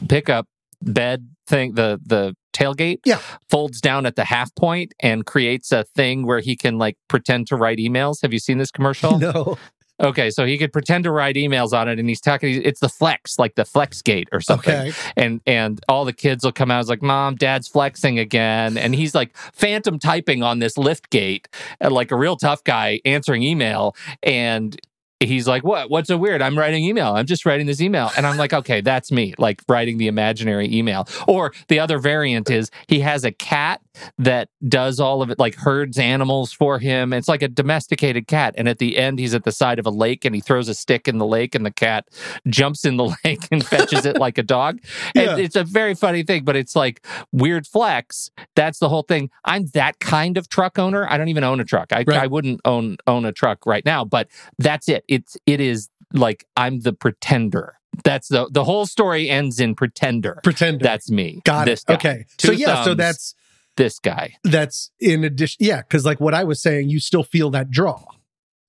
[0.09, 0.47] pickup
[0.83, 3.18] bed thing, the the tailgate Yeah.
[3.49, 7.47] folds down at the half point and creates a thing where he can like pretend
[7.49, 8.23] to write emails.
[8.23, 9.18] Have you seen this commercial?
[9.29, 9.59] No.
[10.01, 12.88] Okay, so he could pretend to write emails on it and he's talking it's the
[12.88, 14.92] flex, like the flex gate or something Okay.
[15.16, 18.94] and and all the kids will come out as like mom dad's flexing again and
[18.94, 21.49] he's like phantom typing on this lift gate
[21.81, 24.81] like a real tough guy answering email and
[25.21, 28.25] he's like what what's so weird i'm writing email i'm just writing this email and
[28.25, 32.71] i'm like okay that's me like writing the imaginary email or the other variant is
[32.87, 33.81] he has a cat
[34.17, 38.55] that does all of it like herds animals for him it's like a domesticated cat
[38.57, 40.75] and at the end he's at the side of a lake and he throws a
[40.75, 42.07] stick in the lake and the cat
[42.47, 44.79] jumps in the lake and fetches it like a dog
[45.17, 45.37] Yeah.
[45.37, 48.31] it's a very funny thing, but it's like weird flex.
[48.55, 49.31] That's the whole thing.
[49.45, 51.07] I'm that kind of truck owner.
[51.11, 51.93] I don't even own a truck.
[51.93, 52.19] I, Right.
[52.19, 54.29] I wouldn't own own a truck right now, but
[54.59, 55.05] that's it.
[55.09, 57.75] It's it is like I'm the pretender.
[58.05, 60.40] That's the the whole story ends in pretender.
[60.44, 60.83] Pretender.
[60.83, 61.40] That's me.
[61.44, 61.87] Got this it.
[61.88, 61.94] Guy.
[61.94, 62.25] Okay.
[62.37, 63.35] Two so yeah, so that's
[63.77, 64.35] This guy.
[64.44, 68.05] that's in addition yeah, because like what I was saying, you still feel that draw.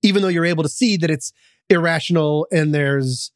[0.02, 1.32] Even though you're able to see that it's
[1.68, 3.30] irrational and there's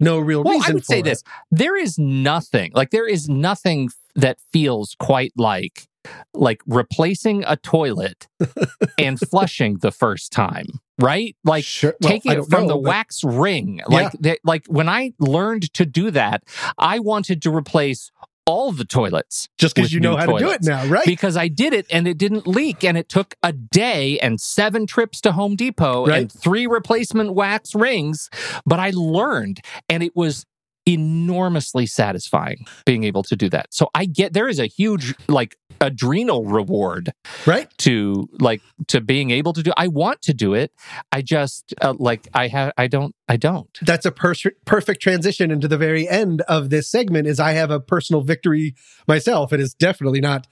[0.00, 1.04] no real Well, reason I would say it.
[1.04, 5.86] this: there is nothing like there is nothing that feels quite like
[6.34, 8.28] like replacing a toilet
[8.98, 10.66] and flushing the first time,
[10.98, 11.36] right?
[11.44, 11.94] Like Sure.
[12.00, 13.80] Well, taking it from know, the but- wax ring.
[13.88, 16.42] Like they, like when I learned to do that,
[16.78, 18.10] I wanted to replace
[18.46, 21.04] all the toilets just because you know how to do it now, right?
[21.04, 24.86] because I did it and it didn't leak and it took a day and seven
[24.86, 26.22] trips to Home Depot Right.
[26.22, 28.30] and three replacement wax rings,
[28.64, 30.46] but I learned and it was
[30.88, 33.66] enormously satisfying being able to do that.
[33.74, 37.12] So I get there is a huge like adrenal reward
[37.46, 37.68] right?
[37.78, 40.72] to like to being able to do I want to do it.
[41.12, 43.68] I just uh, like I have I don't I don't.
[43.82, 47.70] That's a per- perfect transition into the very end of this segment is I have
[47.70, 48.74] a personal victory
[49.06, 49.52] myself.
[49.52, 50.46] It is definitely not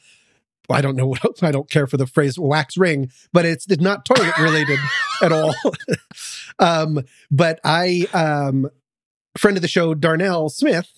[0.68, 3.66] I don't know what else, I don't care for the phrase wax ring, but it's,
[3.70, 4.78] it's not toilet related
[5.22, 5.54] at all.
[6.58, 8.68] um, but I um
[9.36, 10.88] friend of the show Darnell Smith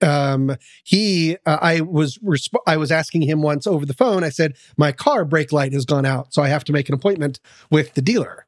[0.00, 4.28] um he uh, i was resp- i was asking him once over the phone i
[4.28, 7.40] said my car brake light has gone out so i have to make an appointment
[7.70, 8.46] with the dealer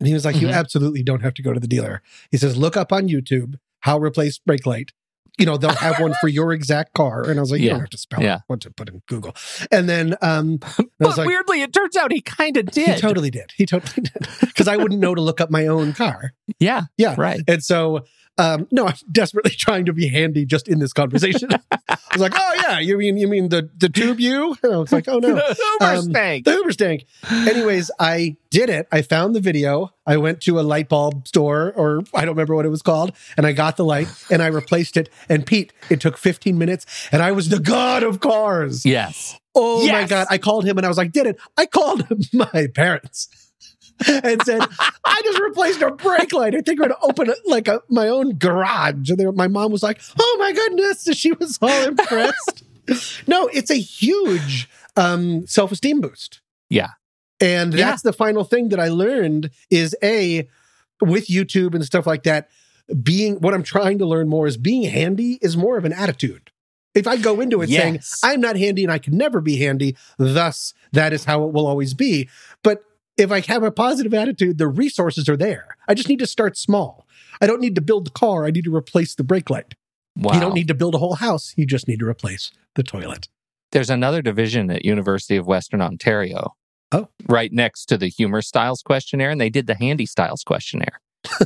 [0.00, 0.52] and he was like you Mhm.
[0.54, 3.98] absolutely don't have to go to the dealer he says look up on youtube how
[3.98, 4.92] replace brake light
[5.38, 7.72] you know they'll have one for your exact car and i was like you Yeah.
[7.72, 8.36] don't have to spell Yeah.
[8.36, 9.34] it what to put in google
[9.72, 12.94] and then um But was like, weirdly it turns out he kind of did.
[12.94, 15.92] he totally did he totally did because i wouldn't know to look up my own
[15.94, 16.82] car yeah.
[16.96, 17.14] Yeah.
[17.18, 17.40] Right.
[17.48, 18.04] and so,
[18.38, 21.50] um, no, I'm desperately trying to be handy just in this conversation.
[21.70, 24.56] I was like, oh yeah, you mean you mean the the tube you?
[24.62, 26.44] And I was like, oh no, Uber Um, stank.
[26.44, 27.04] the Uber stank.
[27.30, 28.86] Anyways, I did it.
[28.92, 29.90] I found the video.
[30.06, 33.12] I went to a light bulb store, or I don't remember what it was called,
[33.36, 35.08] and I got the light and I replaced it.
[35.28, 38.84] And Pete, it took 15 minutes, and I was the god of cars.
[38.84, 39.38] Yes.
[39.54, 40.26] Oh my God.
[40.30, 41.36] I called him and I was like, did it.
[41.58, 43.28] I called my parents
[44.08, 44.60] and said,
[45.04, 46.54] I just replaced a brake light.
[46.54, 49.10] I think we're going to open it like a, my own garage.
[49.10, 51.04] And they, my mom was like, oh my goodness.
[51.12, 52.64] She was all impressed.
[53.26, 56.40] no, it's a huge um, self esteem boost.
[56.68, 56.90] Yeah.
[57.40, 57.86] And Yeah.
[57.90, 60.48] that's the final thing that I learned is A,
[61.00, 62.48] with YouTube and stuff like that,
[63.02, 66.50] being what I'm trying to learn more is being handy is more of an attitude.
[66.94, 69.96] If I go into it saying, I'm not handy and I can never be handy,
[70.18, 72.28] thus that is how it will always be.
[73.16, 75.76] If I have a positive attitude, the resources are there.
[75.86, 77.06] I just need to start small.
[77.40, 78.46] I don't need to build the car.
[78.46, 79.74] I need to replace the brake light.
[80.16, 80.34] Wow.
[80.34, 81.54] You don't need to build a whole house.
[81.56, 83.28] You just need to replace the toilet.
[83.72, 86.54] There's another division at University of Western Ontario.
[86.90, 87.08] Oh.
[87.26, 91.00] Right next to the humor styles questionnaire, and they did the handy styles questionnaire.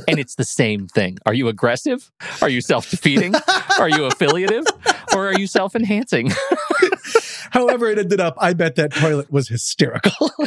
[0.07, 1.17] and it's the same thing.
[1.25, 2.11] Are you aggressive?
[2.41, 3.33] Are you self defeating?
[3.79, 4.65] are you affiliative?
[5.15, 6.31] Or are you self enhancing?
[7.51, 10.31] However, it ended up, I bet that toilet was hysterical.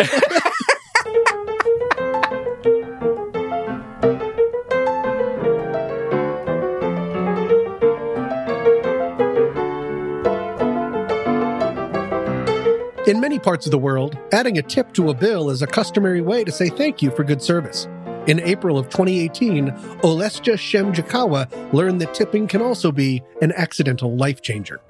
[13.11, 16.21] In many parts of the world, adding a tip to a bill is a customary
[16.21, 17.89] way to say thank you for good service.
[18.29, 19.73] In April of 2018,
[20.05, 24.81] Olesja Shemjakawa learned that tipping can also be an accidental life changer.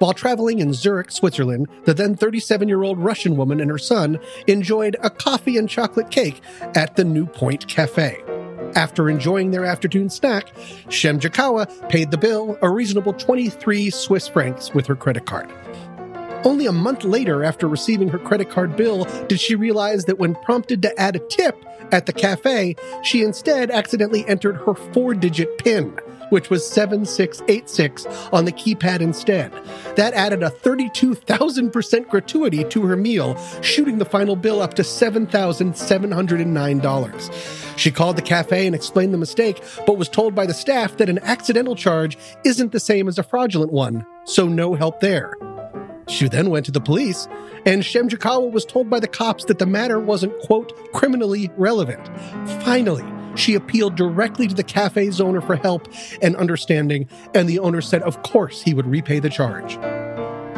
[0.00, 4.18] While traveling in Zurich, Switzerland, the then 37 year old Russian woman and her son
[4.48, 6.40] enjoyed a coffee and chocolate cake
[6.74, 8.20] at the New Point Cafe.
[8.74, 10.52] After enjoying their afternoon snack,
[10.88, 15.48] Shemjakawa paid the bill, a reasonable 23 Swiss francs, with her credit card.
[16.44, 20.34] Only a month later, after receiving her credit card bill, did she realize that when
[20.34, 21.56] prompted to add a tip
[21.90, 28.44] at the cafe, she instead accidentally entered her four digit PIN, which was 7686 on
[28.44, 29.52] the keypad instead.
[29.96, 37.78] That added a 32,000% gratuity to her meal, shooting the final bill up to $7,709.
[37.78, 41.08] She called the cafe and explained the mistake, but was told by the staff that
[41.08, 45.34] an accidental charge isn't the same as a fraudulent one, so no help there.
[46.08, 47.26] She then went to the police,
[47.64, 52.08] and Shemjakawa was told by the cops that the matter wasn't, quote, criminally relevant.
[52.62, 53.04] Finally,
[53.36, 55.88] she appealed directly to the cafe's owner for help
[56.22, 59.78] and understanding, and the owner said, of course, he would repay the charge.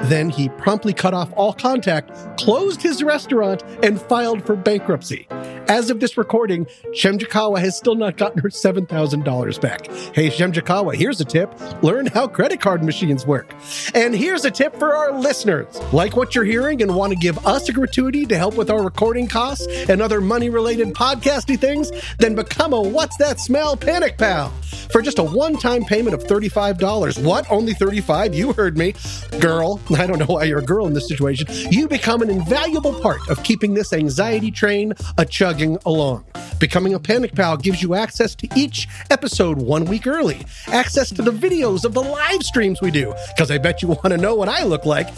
[0.09, 5.27] Then he promptly cut off all contact, closed his restaurant, and filed for bankruptcy.
[5.69, 9.87] As of this recording, Shemjakawa has still not gotten her $7,000 back.
[10.14, 11.53] Hey, Shemjakawa, here's a tip.
[11.83, 13.53] Learn how credit card machines work.
[13.92, 15.66] And here's a tip for our listeners.
[15.92, 18.83] Like what you're hearing and want to give us a gratuity to help with our
[18.83, 21.90] recording costs and other money related podcasty things?
[22.19, 24.53] Then become a What's That Smell Panic Pal.
[24.92, 27.25] For just a one time payment of $35.
[27.25, 27.51] What?
[27.51, 28.95] Only 35 You heard me.
[29.40, 31.47] Girl, I don't know why you're a girl in this situation.
[31.71, 36.25] You become an invaluable part of keeping this anxiety train a chugging along.
[36.59, 41.23] Becoming a Panic Pal gives you access to each episode one week early, access to
[41.23, 44.35] the videos of the live streams we do, because I bet you want to know
[44.35, 45.09] what I look like,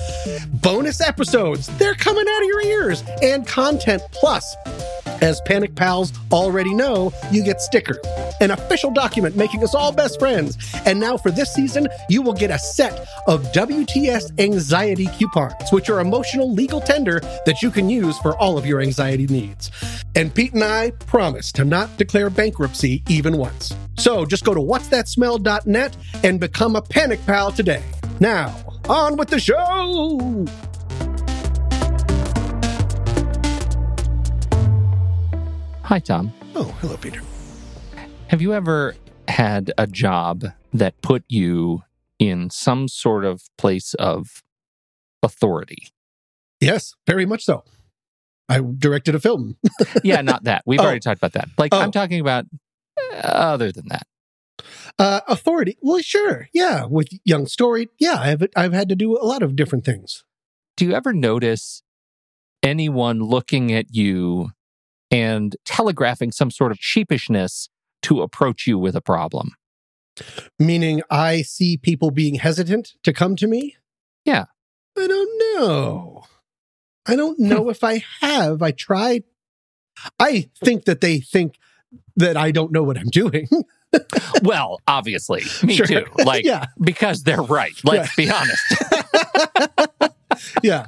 [0.62, 4.56] bonus episodes, they're coming out of your ears, and content plus.
[5.20, 7.98] As Panic Pals already know, you get stickers,
[8.40, 10.56] an official document making us all best friends.
[10.86, 15.90] And now for this season, you will get a set of WTS anxiety coupons, which
[15.90, 19.72] are emotional legal tender that you can use for all of your anxiety needs.
[20.14, 23.74] And Pete and I promise to not declare bankruptcy even once.
[23.96, 27.82] So just go to whatsthatsmell.net and become a Panic Pal today.
[28.20, 28.54] Now,
[28.88, 30.46] on with the show!
[35.88, 36.32] Hi, Tom.
[36.54, 37.22] Oh, hello, Peter.
[38.28, 38.94] Have you ever
[39.26, 41.82] had a job that put you
[42.18, 44.42] in some sort of place of
[45.22, 45.88] authority?
[46.60, 47.64] Yes, very much so.
[48.50, 49.56] I directed a film.
[50.04, 50.62] yeah, not that.
[50.66, 50.84] We've Oh.
[50.84, 51.48] already talked about that.
[51.56, 51.80] Like, Oh.
[51.80, 52.44] I'm talking about
[53.12, 54.06] uh, other than that.
[54.98, 55.78] Uh, authority.
[55.80, 56.48] Well, sure.
[56.52, 56.84] Yeah.
[56.84, 57.88] With Young Story.
[57.98, 58.16] Yeah.
[58.20, 60.24] I've, I've had to do a lot of different things.
[60.76, 61.82] Do you ever notice
[62.62, 64.50] anyone looking at you
[65.10, 67.68] and telegraphing some sort of sheepishness
[68.02, 69.52] to approach you with a problem?
[70.58, 73.76] Meaning I see people being hesitant to come to me.
[74.24, 74.46] Yeah.
[74.96, 76.24] I don't know.
[77.06, 77.48] I don't hmm.
[77.48, 78.62] know if I have.
[78.62, 79.24] I tried.
[80.18, 81.56] I think that they think
[82.16, 83.48] that I don't know what I'm doing.
[84.42, 85.86] well, obviously, me Sure.
[85.86, 86.04] too.
[86.24, 86.66] Like, yeah.
[86.80, 87.72] because they're right.
[87.84, 88.62] Let's be honest.
[90.62, 90.86] Yeah.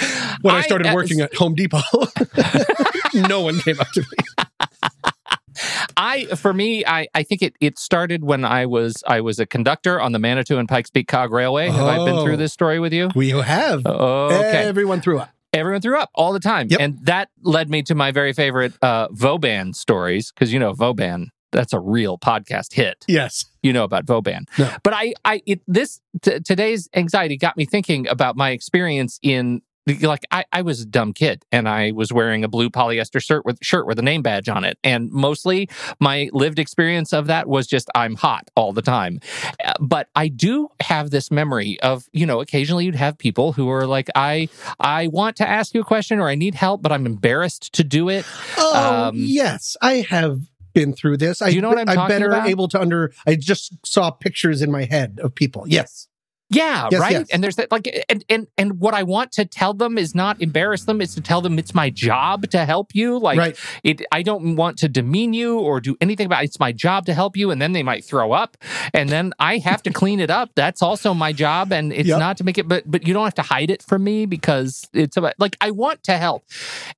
[0.42, 1.80] When I, I- started working at Home Depot,
[3.14, 4.46] no one came up to me.
[5.96, 9.46] I for me, I, I think it it started when I was I was a
[9.46, 11.68] conductor on the Manitou and Pikes Peak Cog Railway.
[11.68, 12.24] Have I been Oh.
[12.24, 13.10] through this story with you?
[13.14, 14.58] We have Okay.
[14.64, 15.30] everyone threw up.
[15.52, 16.68] Everyone threw up all the time.
[16.70, 16.80] Yep.
[16.80, 21.30] And that led me to my very favorite uh Vauban stories, because you know Vauban,
[21.52, 23.04] that's a real podcast hit.
[23.08, 23.44] Yes.
[23.62, 24.46] You know about Vauban.
[24.58, 24.70] No.
[24.82, 29.60] But I I it this t- today's anxiety got me thinking about my experience in
[30.02, 33.44] like I, I was a dumb kid and I was wearing a blue polyester shirt
[33.44, 34.78] with shirt with a name badge on it.
[34.84, 35.68] And mostly
[36.00, 39.20] my lived experience of that was just I'm hot all the time.
[39.64, 43.68] Uh, But I do have this memory of, you know, occasionally you'd have people who
[43.70, 46.92] are like, I I want to ask you a question or I need help, but
[46.92, 48.24] I'm embarrassed to do it.
[48.58, 49.76] Oh, Um, yes.
[49.82, 50.40] I have
[50.72, 51.42] been through this.
[51.42, 52.48] I, you know what I'm I'm better about?
[52.48, 53.12] able to under.
[53.26, 55.64] I just saw pictures in my head of people.
[55.66, 56.06] Yes.
[56.50, 57.12] Yeah, Yes, right.
[57.12, 57.28] yes.
[57.30, 60.42] And there's that like and and and what I want to tell them is not
[60.42, 63.18] embarrass them, it's to tell them it's my job to help you.
[63.18, 63.56] Like right.
[63.84, 66.46] it I don't want to demean you or do anything about it.
[66.46, 68.56] It's my job to help you and then they might throw up
[68.92, 70.50] and then I have to clean it up.
[70.56, 72.18] That's also my job and it's Yep.
[72.18, 74.88] not to make it but but you don't have to hide it from me because
[74.92, 76.42] it's about like I want to help.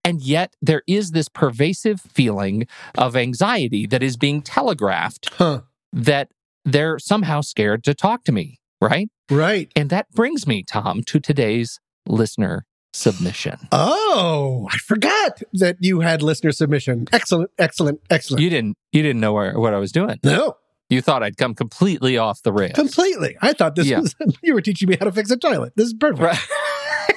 [0.05, 5.61] And yet there is this pervasive feeling of anxiety that is being telegraphed Huh.
[5.93, 6.29] that
[6.65, 9.09] they're somehow scared to talk to me, right?
[9.33, 9.71] Right.
[9.75, 13.59] And that brings me, Tom, to today's listener submission.
[14.15, 17.09] Oh, I forgot that you had listener submission.
[17.15, 17.51] Excellent.
[17.59, 18.01] Excellent.
[18.11, 18.43] Excellent.
[18.43, 20.21] You didn't you didn't know where, what I was doing.
[20.23, 20.57] no,
[20.91, 22.75] You thought I'd come completely off the rails.
[22.75, 23.35] completely.
[23.41, 24.01] I thought this Yeah.
[24.01, 25.73] was you were teaching me how to fix a toilet.
[25.77, 26.21] This is perfect.
[26.21, 26.39] Right.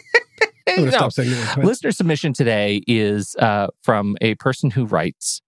[0.77, 0.89] No.
[0.89, 1.65] stop saying the word.
[1.65, 5.41] Listener submission today is uh, from a person who writes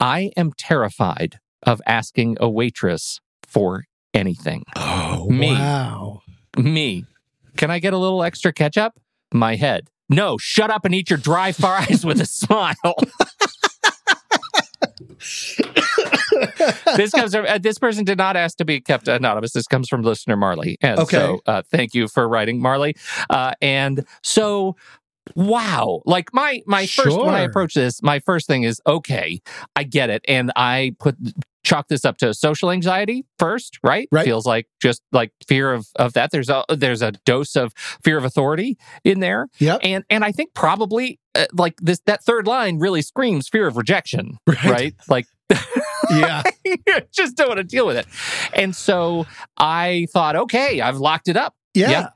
[0.00, 3.84] I am terrified of asking a waitress for
[4.14, 4.64] anything.
[4.76, 5.52] Oh, Me.
[5.52, 6.22] wow.
[6.56, 7.04] Me.
[7.56, 8.94] Can I get a little extra ketchup?
[9.32, 9.88] My head.
[10.08, 12.74] No, shut up and eat your dry fries with a smile.
[16.96, 19.52] this comes from uh, this person did not ask to be kept anonymous.
[19.52, 21.16] This comes from listener Marley, and Okay.
[21.16, 22.96] so uh, thank you for writing, Marley.
[23.28, 24.76] Uh, and so,
[25.34, 29.40] wow, like my my first when I approach this, my first thing is okay,
[29.76, 31.16] I get it, and I put
[31.62, 34.08] chalk this up to social anxiety first, right?
[34.10, 34.24] Right.
[34.24, 36.30] Feels like just like fear of of that.
[36.30, 37.72] There's a there's a dose of
[38.04, 39.80] fear of authority in there, Yep.
[39.82, 43.76] and and I think probably uh, like this that third line really screams fear of
[43.76, 44.64] rejection, Right.
[44.64, 44.94] right?
[45.08, 45.26] Like
[46.10, 46.42] Yeah.
[47.12, 48.06] just don't want to deal with it.
[48.54, 49.26] And so
[49.58, 51.54] I thought, okay, I've locked it up.
[51.74, 51.90] Yeah.
[51.90, 52.08] Yeah.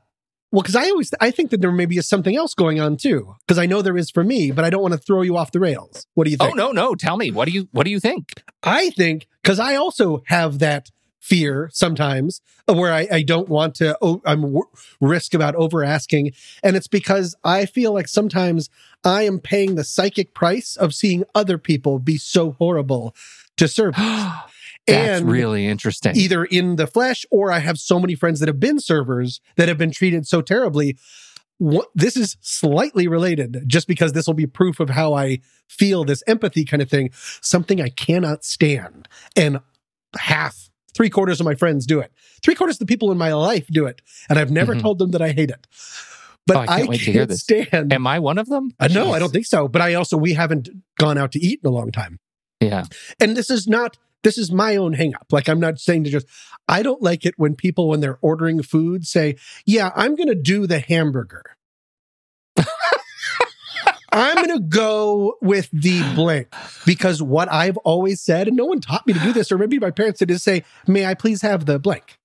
[0.54, 3.34] Well, because I always I think that there maybe is something else going on too.
[3.44, 5.50] Because I know there is for me, but I don't want to throw you off
[5.50, 6.06] the rails.
[6.14, 6.54] What do you oh, think?
[6.54, 8.40] Oh no, no, tell me, what do you what do you think?
[8.62, 13.98] I think because I also have that fear sometimes where I, I don't want to.
[14.00, 14.62] Oh, I'm w-
[15.00, 16.30] risk about over asking,
[16.62, 18.70] and it's because I feel like sometimes
[19.02, 23.12] I am paying the psychic price of seeing other people be so horrible
[23.56, 23.96] to serve.
[24.86, 26.14] That's And really interesting.
[26.16, 29.68] either in the flesh or I have so many friends that have been servers that
[29.68, 30.96] have been treated so terribly.
[31.58, 36.04] What, this is slightly related just because this will be proof of how I feel
[36.04, 37.10] this empathy kind of thing.
[37.40, 39.08] Something I cannot stand.
[39.36, 39.60] And
[40.18, 42.12] half, three quarters of my friends do it.
[42.42, 44.02] Three quarters of the people in my life do it.
[44.28, 44.82] And I've never Mhm.
[44.82, 45.66] told them that I hate it.
[46.46, 47.40] But Oh, I can't I can't to hear this.
[47.40, 47.92] stand.
[47.92, 48.72] Am I one of them?
[48.78, 49.66] Uh, no, I don't think so.
[49.66, 50.68] But I also, we haven't
[50.98, 52.18] gone out to eat in a long time
[52.60, 52.84] Yeah.
[53.20, 56.10] and this is not this is my own hang up like i'm not saying to
[56.10, 56.26] just
[56.68, 60.66] i don't like it when people when they're ordering food say yeah i'm gonna do
[60.66, 61.42] the hamburger.
[64.16, 66.46] I'm gonna go with the blank
[66.86, 69.78] because what i've always said and no one taught me to do this or maybe
[69.80, 72.18] my parents did is say may i please have the blank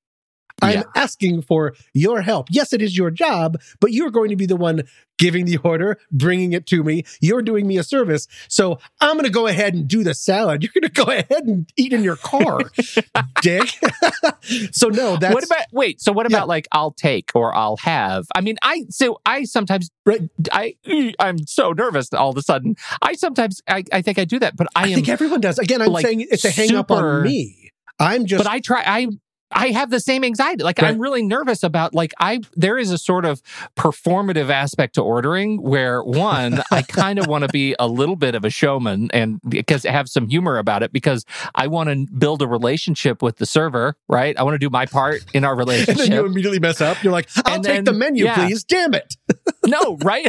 [0.61, 0.83] I'm Yeah.
[0.95, 2.47] asking for your help.
[2.51, 4.83] Yes, it is your job, but you're going to be the one
[5.17, 7.03] giving the order, bringing it to me.
[7.19, 8.25] You're doing me a service.
[8.47, 10.63] So I'm going to go ahead and do the salad.
[10.63, 12.71] You're going to go ahead and eat in your car,
[13.41, 13.67] dick.
[14.71, 16.01] so, no, that's what about wait?
[16.01, 16.37] So what Yeah.
[16.37, 18.27] about like I'll take or I'll have?
[18.33, 20.21] I mean, I so I sometimes Right.
[20.51, 20.75] I
[21.19, 22.75] I'm so nervous all of a sudden.
[23.01, 25.59] I sometimes I, I think I do that, but I, I, think everyone does.
[25.59, 27.71] Again, I'm like, saying it's a hang up on me.
[27.99, 29.07] I'm just, but I try I
[29.51, 30.63] I have the same anxiety.
[30.63, 30.89] Like Right.
[30.89, 33.41] I'm really nervous about like I there is a sort of
[33.75, 38.35] performative aspect to ordering where one I kind of want to be a little bit
[38.35, 41.25] of a showman and because have some humor about it because
[41.55, 44.37] I want to build a relationship with the server, right?
[44.37, 45.89] I want to do my part in our relationship.
[46.03, 47.03] and then you immediately mess up.
[47.03, 48.35] You're like, I'll And take then- the menu, yeah.
[48.45, 48.63] please.
[48.63, 49.15] Damn it.
[49.65, 50.27] no, right?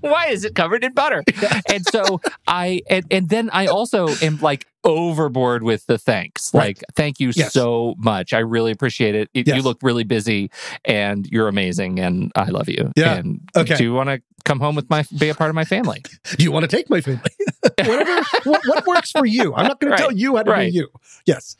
[0.00, 1.22] Why is it covered in butter?
[1.68, 6.52] And so I and, and then I also am like overboard with the thanks.
[6.54, 6.68] Right.
[6.78, 7.52] Like, thank you Yes.
[7.52, 8.32] so much.
[8.32, 9.28] I really appreciate it.
[9.34, 10.50] You- You look really busy
[10.84, 12.92] and you're amazing and I love you.
[12.96, 13.16] Yeah.
[13.16, 13.74] And Okay.
[13.76, 16.02] do you want to come home with my be a part of my family?
[16.36, 17.20] Do you want to take my family?
[17.78, 19.54] Whatever, what, what works for you.
[19.54, 20.72] I'm not going Right, to tell you how to right.
[20.72, 20.88] do you.
[21.26, 21.56] Yes.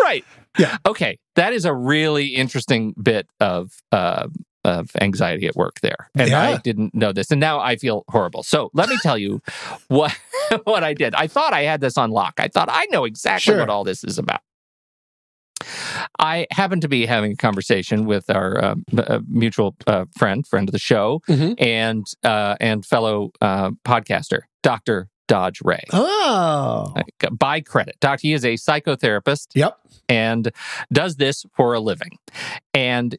[0.00, 0.24] right.
[0.58, 0.78] Yeah.
[0.86, 1.18] Okay.
[1.34, 4.28] That is a really interesting bit of uh,
[4.64, 8.42] of anxiety at work there, and I didn't know this, and now I feel horrible.
[8.42, 9.40] So let me tell you
[9.88, 10.16] what
[10.64, 11.14] what I did.
[11.14, 12.34] I thought I had this on lock.
[12.38, 13.58] I thought I know exactly Sure.
[13.60, 14.40] what all this is about.
[16.18, 20.68] I happened to be having a conversation with our um, uh, mutual uh, friend, friend
[20.68, 21.54] of the show, Mhm.
[21.60, 25.84] and uh, and fellow uh, podcaster, Doctor Dodge Ray.
[25.92, 26.92] Oh.
[27.30, 29.78] By credit, Doc, he is a psychotherapist Yep.
[30.08, 30.50] and
[30.92, 32.18] does this for a living.
[32.74, 33.16] And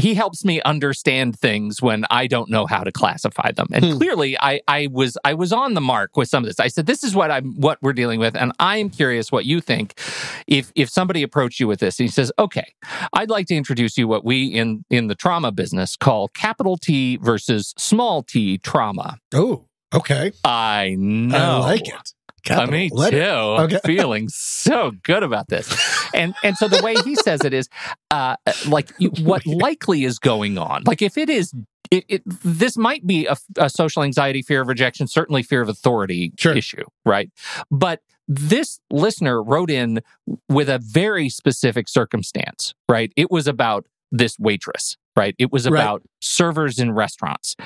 [0.00, 3.68] he helps me understand things when I don't know how to classify them.
[3.72, 3.96] And Hmm.
[3.98, 6.58] clearly I, I was I was on the mark with some of this.
[6.60, 8.34] I said, this is what I'm what we're dealing with.
[8.36, 9.98] And I am curious what you think
[10.46, 12.74] if if somebody approached you with this and he says, okay,
[13.12, 17.16] I'd like to introduce you what we in in the trauma business call capital T
[17.18, 19.18] versus small t trauma.
[19.34, 20.32] Oh, okay.
[20.44, 21.36] I know.
[21.36, 22.12] I like it.
[22.48, 23.16] Uh, Capital me letter.
[23.18, 23.22] too.
[23.62, 23.74] Okay.
[23.76, 25.68] I'm feeling so good about this.
[26.14, 27.68] And and so the way he says it is,
[28.10, 28.36] uh,
[28.66, 30.84] like you, what likely is going on.
[30.86, 31.52] Like if it is,
[31.90, 35.68] it, it this might be a, a social anxiety, fear of rejection, certainly fear of
[35.68, 36.56] authority Sure.
[36.56, 37.30] issue, right?
[37.70, 40.00] But this listener wrote in
[40.48, 43.12] with a very specific circumstance, right?
[43.16, 45.34] It was about this waitress, right?
[45.38, 45.80] It was Right.
[45.80, 47.56] about servers in restaurants.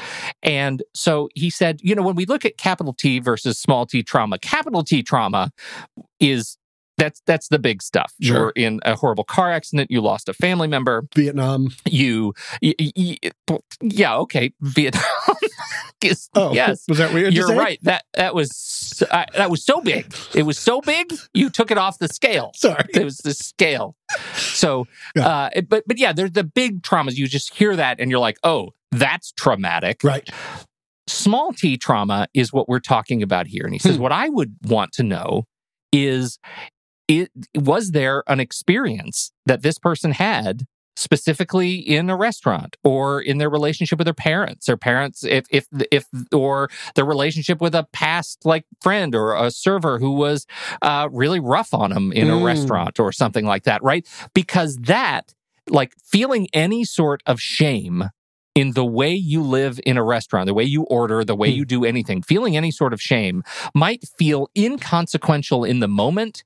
[0.42, 4.02] And so he said, you know, when we look at capital T versus small t
[4.02, 5.50] trauma, capital T trauma
[6.20, 6.56] is
[6.96, 8.12] that's that's the big stuff.
[8.22, 8.36] Sure.
[8.36, 11.70] You're in a horrible car accident, you lost a family member, Vietnam.
[11.86, 15.02] you, y- y- y- yeah, okay, Vietnam.
[16.04, 16.84] is- Oh, yes.
[16.88, 17.32] Was that weird?
[17.34, 17.78] You're right.
[17.82, 20.14] That that was uh, that was so big.
[20.34, 21.12] It was so big.
[21.32, 22.52] You took it off the scale.
[22.54, 22.84] Sorry.
[22.94, 23.96] It was the scale.
[24.34, 24.86] So,
[25.16, 25.26] Yeah.
[25.26, 27.14] uh, it- but but yeah, there's the big traumas.
[27.16, 30.00] You just hear that and you're like, oh, that's traumatic.
[30.04, 30.28] Right.
[31.06, 33.64] Small t trauma is what we're talking about here.
[33.64, 34.02] And he says, Hmm.
[34.02, 35.44] what I would want to know
[35.92, 36.38] is,
[37.08, 40.64] it was there an experience that this person had
[40.96, 45.66] specifically in a restaurant or in their relationship with their parents or parents if if
[45.90, 50.46] if or their relationship with a past like friend or a server who was
[50.82, 52.44] uh, really rough on them in a Mm.
[52.44, 55.34] restaurant or something like that right because that
[55.68, 58.10] like feeling any sort of shame
[58.54, 61.56] in the way you live in a restaurant, the way you order, the way Hmm.
[61.56, 63.42] you do anything, feeling any sort of shame
[63.74, 66.44] might feel inconsequential in the moment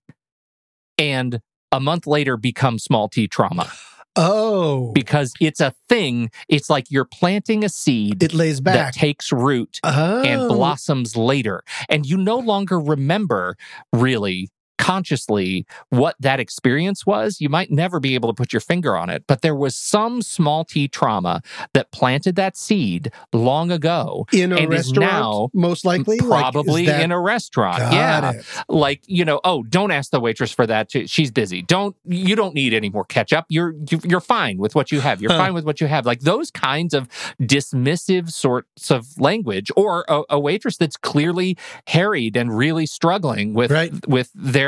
[0.96, 1.40] and
[1.70, 3.70] a month later become small t trauma
[4.18, 4.92] Oh.
[4.92, 6.30] because it's a thing.
[6.48, 8.94] It's like you're planting a seed it lays that back.
[8.94, 10.22] takes root oh.
[10.22, 11.62] and blossoms later.
[11.88, 13.56] And you no longer remember
[13.92, 17.40] really consciously what that experience was.
[17.40, 20.22] You might never be able to put your finger on it, but there was some
[20.22, 21.42] small t trauma
[21.74, 24.26] that planted that seed long ago.
[24.32, 26.18] in a restaurant, now most likely.
[26.18, 27.78] Like, Probably that- in a restaurant.
[27.78, 28.30] Got yeah.
[28.32, 28.44] it.
[28.68, 30.90] Like, you know, oh, don't ask the waitress for that.
[31.06, 31.62] She's busy.
[31.62, 33.44] Don't, you don't need any more ketchup.
[33.48, 35.20] You're, you- you're fine with what you have.
[35.20, 35.38] You're Huh.
[35.38, 36.06] fine with what you have.
[36.06, 37.08] Like those kinds of
[37.40, 41.56] dismissive sorts of language or a, a waitress that's clearly
[41.86, 43.92] harried and really struggling with, Right.
[44.06, 44.67] with their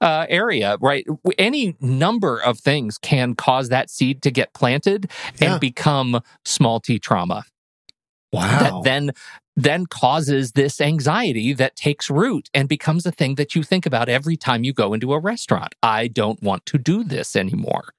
[0.00, 1.04] uh, area, right?
[1.38, 5.52] Any number of things can cause that seed to get planted Yeah.
[5.52, 7.44] and become small t trauma
[8.32, 8.60] Wow.
[8.60, 9.10] that then
[9.58, 14.08] then causes this anxiety that takes root and becomes a thing that you think about
[14.08, 15.74] every time you go into a restaurant.
[15.82, 17.92] I don't want to do this anymore.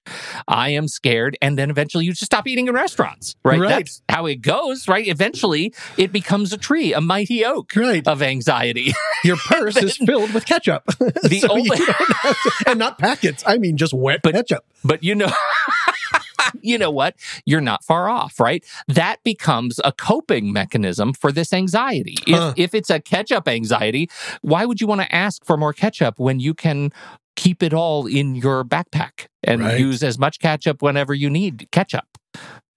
[0.48, 3.60] I am scared and then eventually you just stop eating in restaurants, right?
[3.60, 3.70] Right.
[3.70, 5.06] That's how it goes, right?
[5.08, 8.08] Eventually it becomes a tree, a mighty oak right.
[8.08, 8.94] of anxiety.
[9.26, 10.86] Your purse is filled with ketchup.
[10.86, 13.44] The So only- you don't have to- and not packets.
[13.46, 14.64] I mean, just wet But- ketchup.
[14.84, 15.28] But you know,
[16.62, 17.16] you know what?
[17.46, 18.64] You're not far off, right?
[18.88, 22.16] That becomes a coping mechanism for this anxiety.
[22.28, 22.54] If, Huh.
[22.58, 24.10] if it's a ketchup anxiety,
[24.42, 26.92] why would you want to ask for more ketchup when you can
[27.36, 29.80] keep it all in your backpack and Right.
[29.80, 32.06] use as much ketchup whenever you need ketchup?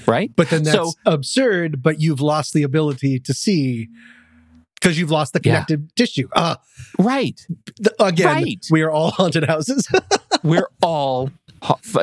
[0.07, 0.31] Right?
[0.35, 3.89] But then that's So- absurd, but you've lost the ability to see
[4.81, 5.53] because you've lost the Yeah.
[5.53, 6.29] connective tissue.
[6.35, 6.57] Uh,
[6.99, 7.41] Right.
[7.77, 8.67] th- again, Right.
[8.71, 9.87] we are all haunted houses.
[10.43, 11.31] we're all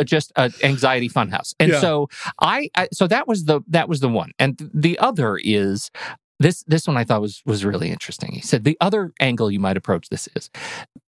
[0.06, 1.80] just an anxiety funhouse and Yeah.
[1.82, 2.08] so
[2.42, 5.92] I, I so that was the that was the one and the other is
[6.42, 9.60] this this one i thought was was really interesting he said the other angle you
[9.60, 10.50] might approach this is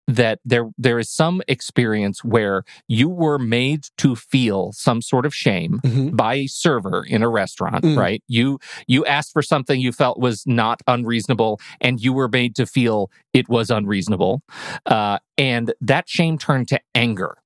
[0.06, 5.34] that there there is some experience where you were made to feel some sort of
[5.34, 6.14] shame Mhm.
[6.16, 7.96] by a server in a restaurant Mm.
[7.96, 12.54] right you you asked for something you felt was not unreasonable and you were made
[12.56, 14.42] to feel it was unreasonable
[14.86, 17.38] uh, and that shame turned to anger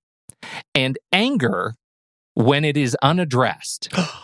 [0.74, 1.74] and anger
[2.34, 3.88] when it is unaddressed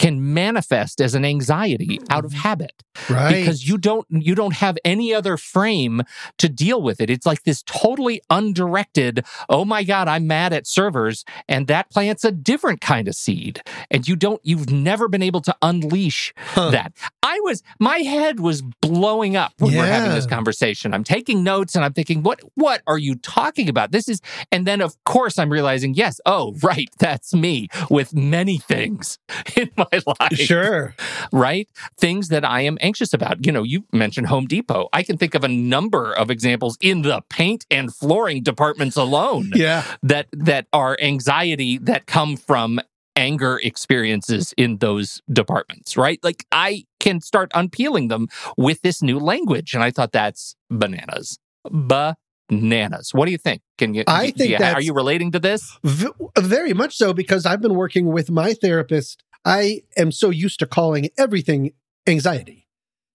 [0.00, 2.40] can manifest as an anxiety out of mm-hmm.
[2.40, 2.72] habit
[3.08, 3.36] Right.
[3.36, 6.02] because you don't you don't have any other frame
[6.38, 7.08] to deal with it.
[7.08, 12.24] It's like this totally undirected, oh my god, I'm mad at servers and that plants
[12.24, 13.62] a different kind of seed.
[13.90, 16.70] And you don't you've never been able to unleash Huh.
[16.70, 16.92] that.
[17.22, 20.92] I was my head was blowing up when we're having this conversation.
[20.94, 23.92] I'm taking notes and I'm thinking, what what are you talking about?
[23.92, 24.20] This is
[24.50, 29.18] and then of course I'm realizing, yes, oh, right, that's me with many things
[29.56, 29.89] in my
[30.20, 30.94] life Sure.
[31.32, 31.68] right?
[31.98, 33.44] Things that I am anxious about.
[33.46, 34.88] You know, you mentioned Home Depot.
[34.92, 39.50] I can think of a number of examples in the paint and flooring departments alone
[39.54, 39.84] Yeah.
[40.02, 42.80] that that are anxiety that come from
[43.16, 46.18] anger experiences in those departments, right?
[46.22, 51.38] Like I can start unpeeling them with this new language and I thought that's bananas.
[52.48, 53.10] Bananas.
[53.12, 53.62] What do you think?
[53.78, 55.78] Can you I think you- are you relating to this?
[55.84, 59.22] V- very much so because I've been working with my therapist.
[59.44, 61.72] I am so used to calling everything
[62.06, 62.66] anxiety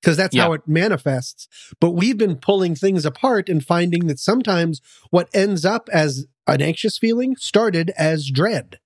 [0.01, 1.47] because that's how it manifests.
[1.80, 6.61] But we've been pulling things apart and finding that sometimes what ends up as an
[6.61, 8.80] anxious feeling started as dread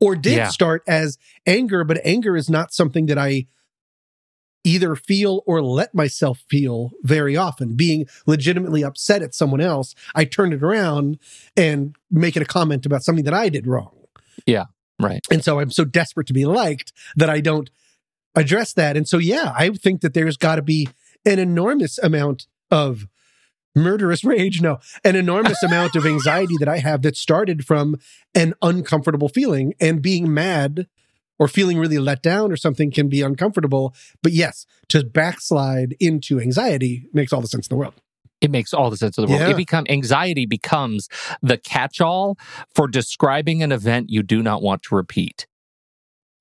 [0.00, 0.48] or did Yeah.
[0.48, 1.16] start as
[1.46, 3.46] anger, but anger is not something that I
[4.64, 7.74] either feel or let myself feel very often.
[7.76, 11.18] Being legitimately upset at someone else, I turn it around
[11.56, 13.94] and make it a comment about something that I did wrong.
[15.00, 15.20] Right.
[15.30, 17.70] And so I'm so desperate to be liked that I don't
[18.34, 18.96] address that.
[18.96, 20.88] And so, yeah, I think that there's got to be
[21.24, 23.06] an enormous amount of
[23.74, 24.60] murderous rage.
[24.60, 27.96] No, an enormous amount of anxiety that I have that started from
[28.34, 30.86] an uncomfortable feeling and being mad
[31.38, 33.94] or feeling really let down or something can be uncomfortable.
[34.22, 37.94] But yes, to backslide into anxiety makes all the sense in the world.
[38.44, 39.40] It makes all the sense of the world.
[39.42, 39.50] Yeah.
[39.50, 41.08] It become anxiety becomes
[41.42, 42.36] the catch-all
[42.74, 45.46] for describing an event you do not want to repeat.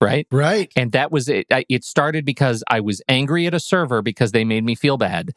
[0.01, 0.27] Right?
[0.31, 0.69] Right.
[0.75, 1.47] And that was it.
[1.49, 4.97] I- It started because I was angry at a server because they made me feel
[4.97, 5.31] bad.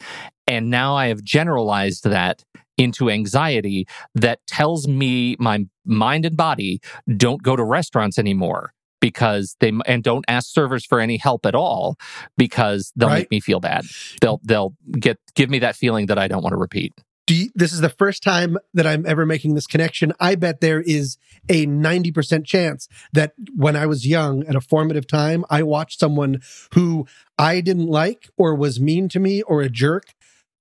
[0.48, 2.44] And now I have generalized that
[2.76, 6.80] into anxiety that tells me my mind and body
[7.16, 8.72] don't go to restaurants anymore
[9.10, 11.96] because they and don't ask servers for any help at all
[12.36, 13.18] because they'll Right.
[13.20, 13.84] make me feel bad.
[14.20, 14.74] They'll they'll
[15.06, 16.92] get give me that feeling that I don't want to repeat.
[17.28, 20.12] do you, this is the first time that I'm ever making this connection.
[20.20, 23.32] I bet there is a 90% chance that
[23.64, 26.40] when I was young at a formative time, I watched someone
[26.74, 27.06] who
[27.38, 30.04] I didn't like or was mean to me or a jerk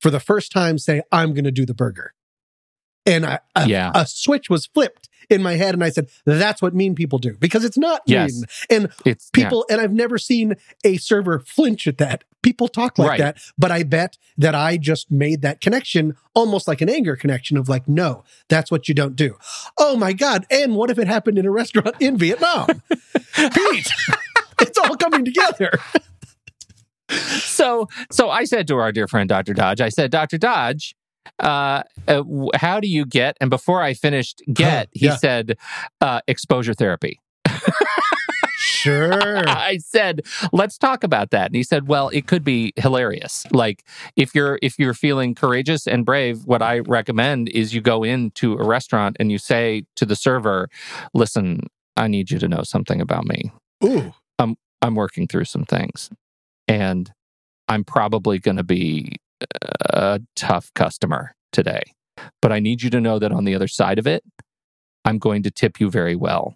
[0.01, 2.13] for the first time say, I'm going to do the burger.
[3.05, 3.91] And I, a, Yeah.
[3.93, 5.73] a switch was flipped in my head.
[5.73, 8.33] And I said, that's what mean people do because it's not Yes.
[8.33, 8.43] mean.
[8.69, 9.43] And It's yeah.
[9.43, 13.19] people and i've never seen a server flinch at that people talk like Right.
[13.19, 17.57] that but i bet that i just made that connection almost like an anger connection
[17.57, 19.37] of like no that's what you don't do
[19.77, 22.67] oh my god and what if it happened in a restaurant in vietnam
[23.35, 23.89] pete
[24.61, 25.71] it's all coming together
[27.09, 29.53] so so I said to our dear friend Dr.
[29.53, 30.37] Dodge, I said, Dr.
[30.37, 30.95] Dodge,
[31.39, 32.23] uh, uh,
[32.55, 33.37] how do you get?
[33.41, 35.15] And before I finished get, he Yeah.
[35.17, 35.57] said,
[36.01, 37.19] uh, exposure therapy.
[38.57, 40.21] sure I said,
[40.53, 41.47] let's talk about that.
[41.47, 43.45] And he said, well, it could be hilarious.
[43.51, 43.83] Like
[44.15, 48.53] if you're if you're feeling courageous and brave, what I recommend is you go into
[48.53, 50.69] a restaurant and you say to the server,
[51.13, 51.61] listen,
[51.97, 53.51] I need you to know something about me.
[53.83, 56.09] ooh I'm I'm working through some things
[56.67, 57.11] and
[57.67, 61.83] I'm probably going to be a tough customer today.
[62.41, 64.23] But I need you to know that on the other side of it,
[65.03, 66.55] I'm going to tip you very well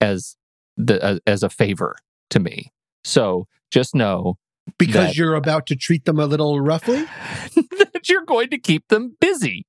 [0.00, 0.36] as
[0.76, 1.96] the as, a favor
[2.30, 2.72] to me.
[3.04, 4.36] So just know
[4.78, 7.04] because That- you're about to treat them a little roughly
[7.54, 9.66] that you're going to keep them busy.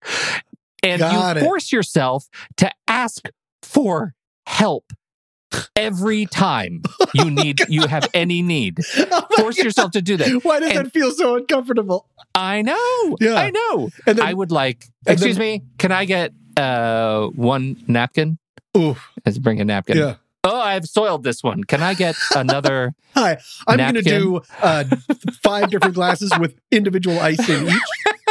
[0.81, 1.45] And Got you it.
[1.45, 2.27] force yourself
[2.57, 3.29] to ask
[3.61, 4.13] for
[4.45, 4.93] help
[5.75, 6.81] every time
[7.13, 8.79] you need you have any need.
[9.11, 10.43] Oh Force yourself to do that.
[10.43, 13.17] Why does And- that feel so uncomfortable I know.
[13.19, 13.35] Yeah.
[13.35, 13.89] I know.
[14.05, 18.37] and then I would like excuse then- me, can I get uh one napkin?
[18.77, 18.95] ooh
[19.25, 19.97] Let's bring a napkin.
[19.97, 21.65] yeah Oh, I've soiled this one.
[21.65, 23.37] Can I get another Hi,
[23.67, 24.85] I'm going to do uh,
[25.43, 27.81] five different glasses with individual ice in each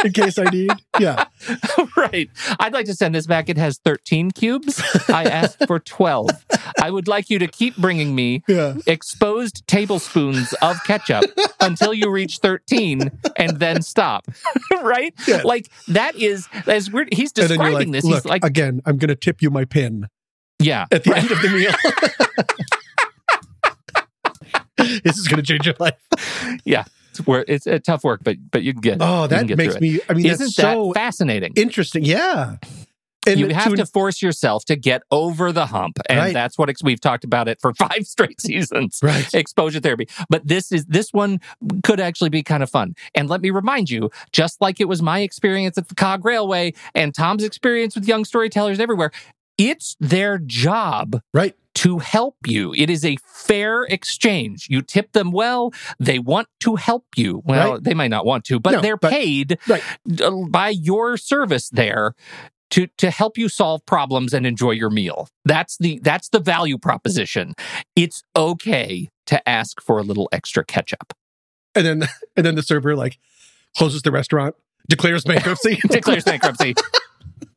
[0.03, 0.71] in case I need.
[0.99, 1.25] Yeah.
[1.97, 2.29] right.
[2.59, 3.49] I'd like to send this back.
[3.49, 4.81] It has 13 cubes.
[5.09, 6.29] I asked for 12.
[6.81, 8.75] I would like you to keep bringing me Yeah.
[8.87, 11.25] exposed tablespoons of ketchup
[11.59, 14.25] until you reach 13 and then stop.
[14.83, 15.13] right?
[15.27, 15.41] Yeah.
[15.43, 17.13] Like that is as weird.
[17.13, 18.03] He's describing like, this.
[18.03, 20.07] look, He's like, again, I'm going to tip you my pin
[20.59, 20.85] yeah.
[20.91, 21.23] at the right.
[21.23, 21.49] end of the
[24.77, 24.95] meal.
[25.03, 25.95] this is going to change your life.
[27.27, 28.97] It's, it's a tough work, but but you can get.
[29.01, 29.93] Oh, that get makes through it.
[29.93, 31.53] me, I mean, Isn't that's so that fascinating?
[31.55, 32.03] interesting.
[32.05, 32.57] Yeah.
[33.27, 36.33] And you have to, force yourself to get over the hump, and Right.
[36.33, 38.99] that's what ex- we've talked about it for five straight seasons.
[39.03, 39.31] Right.
[39.33, 41.41] Exposure therapy, but this is this one
[41.83, 42.95] could actually be kind of fun.
[43.13, 46.73] And let me remind you, just like it was my experience at the Cog Railway
[46.95, 49.11] and Tom's experience with young storytellers everywhere,
[49.57, 51.55] it's their job Right.
[51.75, 52.73] To help you.
[52.75, 54.67] It is a fair exchange.
[54.69, 57.41] You tip them well, they want to help you.
[57.45, 57.83] Well, Right.
[57.83, 59.83] they might not want to, but No, they're but- paid Right.
[60.21, 62.13] uh, by your service there
[62.71, 65.27] to to help you solve problems and enjoy your meal.
[65.45, 67.53] That's the that's the value proposition.
[67.95, 71.13] It's okay to ask for a little extra ketchup.
[71.75, 72.03] And then
[72.35, 73.17] and then the server like
[73.77, 74.55] closes the restaurant,
[74.87, 75.79] declares bankruptcy.
[75.87, 76.73] Declares bankruptcy.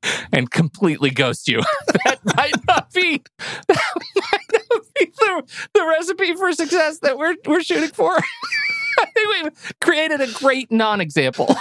[0.34, 1.60] And completely ghost you.
[2.04, 3.22] that might not be
[3.68, 5.42] that might not be the,
[5.74, 8.16] the recipe for success that we're we're shooting for.
[9.02, 11.54] I think we've created a great non-example.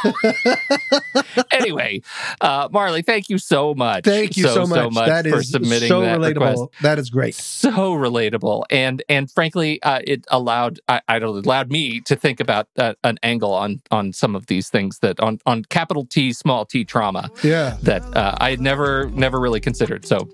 [1.51, 2.01] anyway,
[2.39, 4.05] uh, Marley, thank you so much.
[4.05, 5.07] Thank you so, much.
[5.07, 6.35] That for is submitting so that relatable.
[6.35, 6.63] request.
[6.81, 7.35] That is great.
[7.35, 12.15] So relatable, and and frankly, uh, it allowed I, I don't know, allowed me to
[12.15, 16.05] think about uh, an angle on on some of these things that on on capital
[16.05, 17.77] T small T trauma Yeah.
[17.83, 20.05] that uh, I had never never really considered.
[20.05, 20.29] So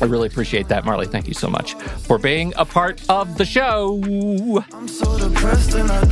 [0.00, 1.06] I really appreciate that, Marley.
[1.06, 3.96] Thank you so much for being a part of the show.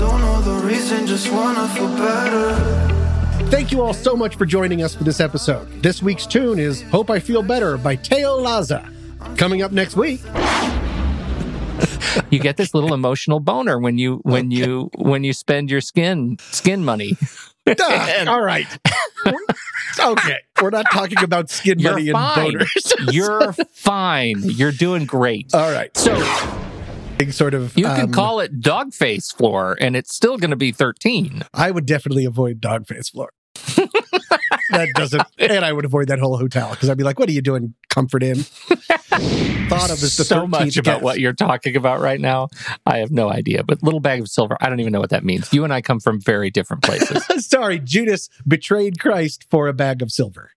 [0.07, 3.51] I'm so depressed and I don't know the reason, just wanna feel better.
[3.51, 5.69] Thank you all so much for joining us for this episode.
[5.83, 8.91] This week's tune is Hope I Feel Better by Teo Laza.
[9.39, 10.21] Coming up next week,
[12.31, 16.37] You get this little emotional boner when you when you when you spend your skin
[16.39, 17.17] skin money.
[17.67, 18.67] Duh, all right.
[19.99, 20.39] okay.
[20.63, 22.53] We're not talking about skin You're money and fine.
[22.53, 23.13] boners.
[23.13, 24.37] You're fine.
[24.45, 25.53] You're doing great.
[25.55, 25.95] all right.
[25.97, 26.15] So
[27.17, 27.77] Big sort of.
[27.77, 31.43] you can um, call it dog face floor, and it's still going to be 13.
[31.53, 33.31] I would definitely avoid dog face floor.
[33.77, 37.33] that doesn't, and I would avoid that whole hotel because I'd be like, "What are
[37.33, 38.37] you doing, Comfort Inn?"
[39.69, 42.49] Thought of as the so much 13th about what you're talking about right now.
[42.85, 43.63] I have no idea.
[43.63, 45.53] But little bag of silver, I don't even know what that means.
[45.53, 47.25] You and I come from very different places.
[47.47, 50.51] Sorry, Judas betrayed Christ for a bag of silver.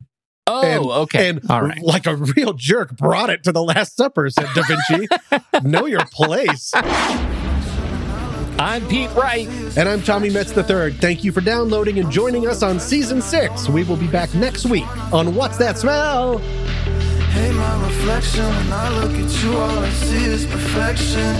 [0.48, 1.30] Oh, And- okay.
[1.30, 1.82] And All right.
[1.82, 5.08] like a real jerk, brought it to the Last Supper, said Da Vinci.
[5.68, 6.72] know your place.
[8.60, 9.48] I'm Pete Wright.
[9.78, 10.94] And I'm Tommy Metz III.
[10.94, 13.70] Thank you for downloading and joining us on season six.
[13.70, 16.40] We will be back next week on What's That Smell?
[16.40, 21.36] Hey, my reflection, when I look at you, all I see is perfection.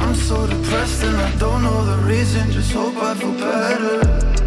[0.00, 4.41] I'm so depressed and I don't know the reason, just hope I feel better.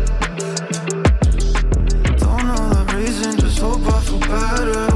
[4.27, 4.94] better